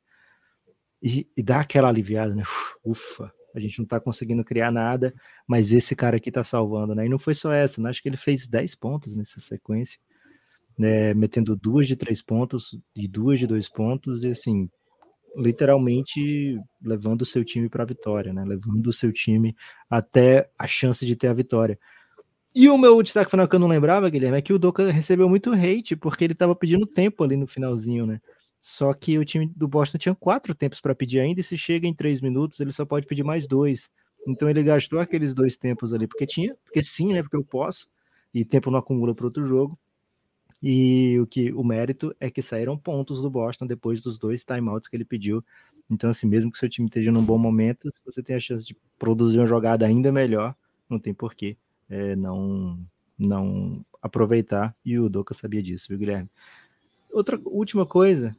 [1.03, 2.43] E, e dá aquela aliviada, né?
[2.85, 5.15] Ufa, a gente não tá conseguindo criar nada,
[5.47, 7.07] mas esse cara aqui tá salvando, né?
[7.07, 7.91] E não foi só essa, né?
[7.91, 9.99] Acho que ele fez 10 pontos nessa sequência,
[10.79, 11.15] né?
[11.15, 14.69] Metendo duas de três pontos e duas de dois pontos, e assim,
[15.37, 18.45] literalmente levando o seu time para a vitória, né?
[18.45, 19.55] Levando o seu time
[19.89, 21.79] até a chance de ter a vitória.
[22.59, 25.29] E o meu destaque final que eu não lembrava, Guilherme, é que o Doca recebeu
[25.29, 28.19] muito hate, porque ele estava pedindo tempo ali no finalzinho, né?
[28.63, 31.87] Só que o time do Boston tinha quatro tempos para pedir ainda, e se chega
[31.87, 33.91] em três minutos, ele só pode pedir mais dois.
[34.27, 37.23] Então ele gastou aqueles dois tempos ali, porque tinha, porque sim, né?
[37.23, 37.91] Porque eu posso,
[38.33, 39.79] e tempo não acumula para outro jogo.
[40.63, 44.89] E o que o mérito é que saíram pontos do Boston depois dos dois timeouts
[44.89, 45.45] que ele pediu.
[45.91, 48.65] Então, assim, mesmo que seu time esteja num bom momento, se você tem a chance
[48.65, 50.57] de produzir uma jogada ainda melhor,
[50.89, 51.55] não tem porquê
[51.89, 52.79] é, não,
[53.19, 56.31] não aproveitar, e o Doca sabia disso, viu, Guilherme?
[57.11, 58.37] Outra última coisa,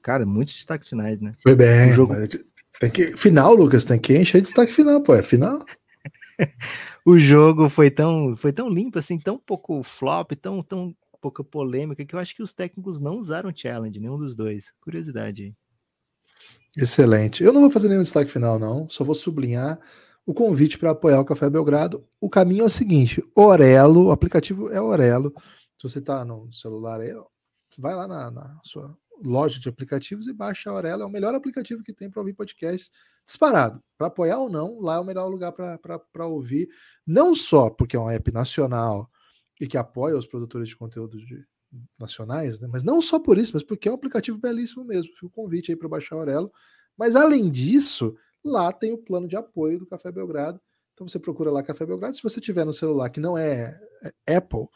[0.00, 1.34] cara, muitos destaques finais, né?
[1.42, 1.90] Foi bem.
[1.90, 2.14] O jogo...
[2.80, 5.64] Tem que, final, Lucas, tem que encher de destaque final, pô, é final.
[7.04, 12.04] o jogo foi tão, foi tão limpo, assim, tão pouco flop, tão, tão pouca polêmica,
[12.04, 14.72] que eu acho que os técnicos não usaram challenge, nenhum dos dois.
[14.80, 15.54] Curiosidade aí.
[16.76, 17.44] Excelente.
[17.44, 18.88] Eu não vou fazer nenhum destaque final, não.
[18.88, 19.78] Só vou sublinhar
[20.24, 22.06] o convite para apoiar o Café Belgrado.
[22.20, 25.32] O caminho é o seguinte: Orelo, o aplicativo é Orelo.
[25.76, 27.12] Se você está no celular aí,
[27.78, 31.02] vai lá na, na, sua loja de aplicativos e baixa a Orelo.
[31.02, 32.90] É o melhor aplicativo que tem para ouvir podcasts
[33.26, 33.82] disparado.
[33.96, 36.68] Para apoiar ou não, lá é o melhor lugar para ouvir.
[37.06, 39.08] Não só porque é um app nacional
[39.60, 41.44] e que apoia os produtores de conteúdo de,
[41.98, 42.68] nacionais, né?
[42.70, 45.12] mas não só por isso, mas porque é um aplicativo belíssimo mesmo.
[45.14, 46.52] Fica o convite aí para baixar a Orelo.
[46.96, 48.14] Mas além disso,
[48.44, 50.60] Lá tem o plano de apoio do Café Belgrado.
[50.94, 52.16] Então você procura lá Café Belgrado.
[52.16, 53.78] Se você tiver no celular que não é,
[54.26, 54.66] é Apple,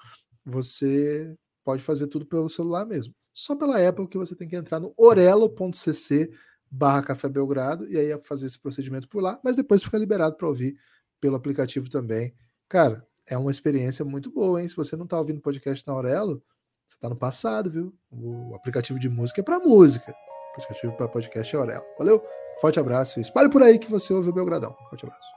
[0.44, 3.14] você pode fazer tudo pelo celular mesmo.
[3.32, 6.30] Só pela Apple que você tem que entrar no orelo.cc
[6.70, 10.48] barra Café Belgrado e aí fazer esse procedimento por lá, mas depois fica liberado para
[10.48, 10.76] ouvir
[11.20, 12.34] pelo aplicativo também.
[12.68, 14.68] Cara, é uma experiência muito boa, hein?
[14.68, 16.42] Se você não está ouvindo podcast na Aurelo,
[16.86, 17.94] você está no passado, viu?
[18.10, 20.12] O aplicativo de música é para música.
[20.12, 21.84] O aplicativo para podcast é Aurelo.
[21.98, 22.22] Valeu?
[22.60, 23.20] Forte abraço.
[23.20, 24.74] Espalhe por aí que você ouve o Belgradão.
[24.90, 25.36] Forte abraço.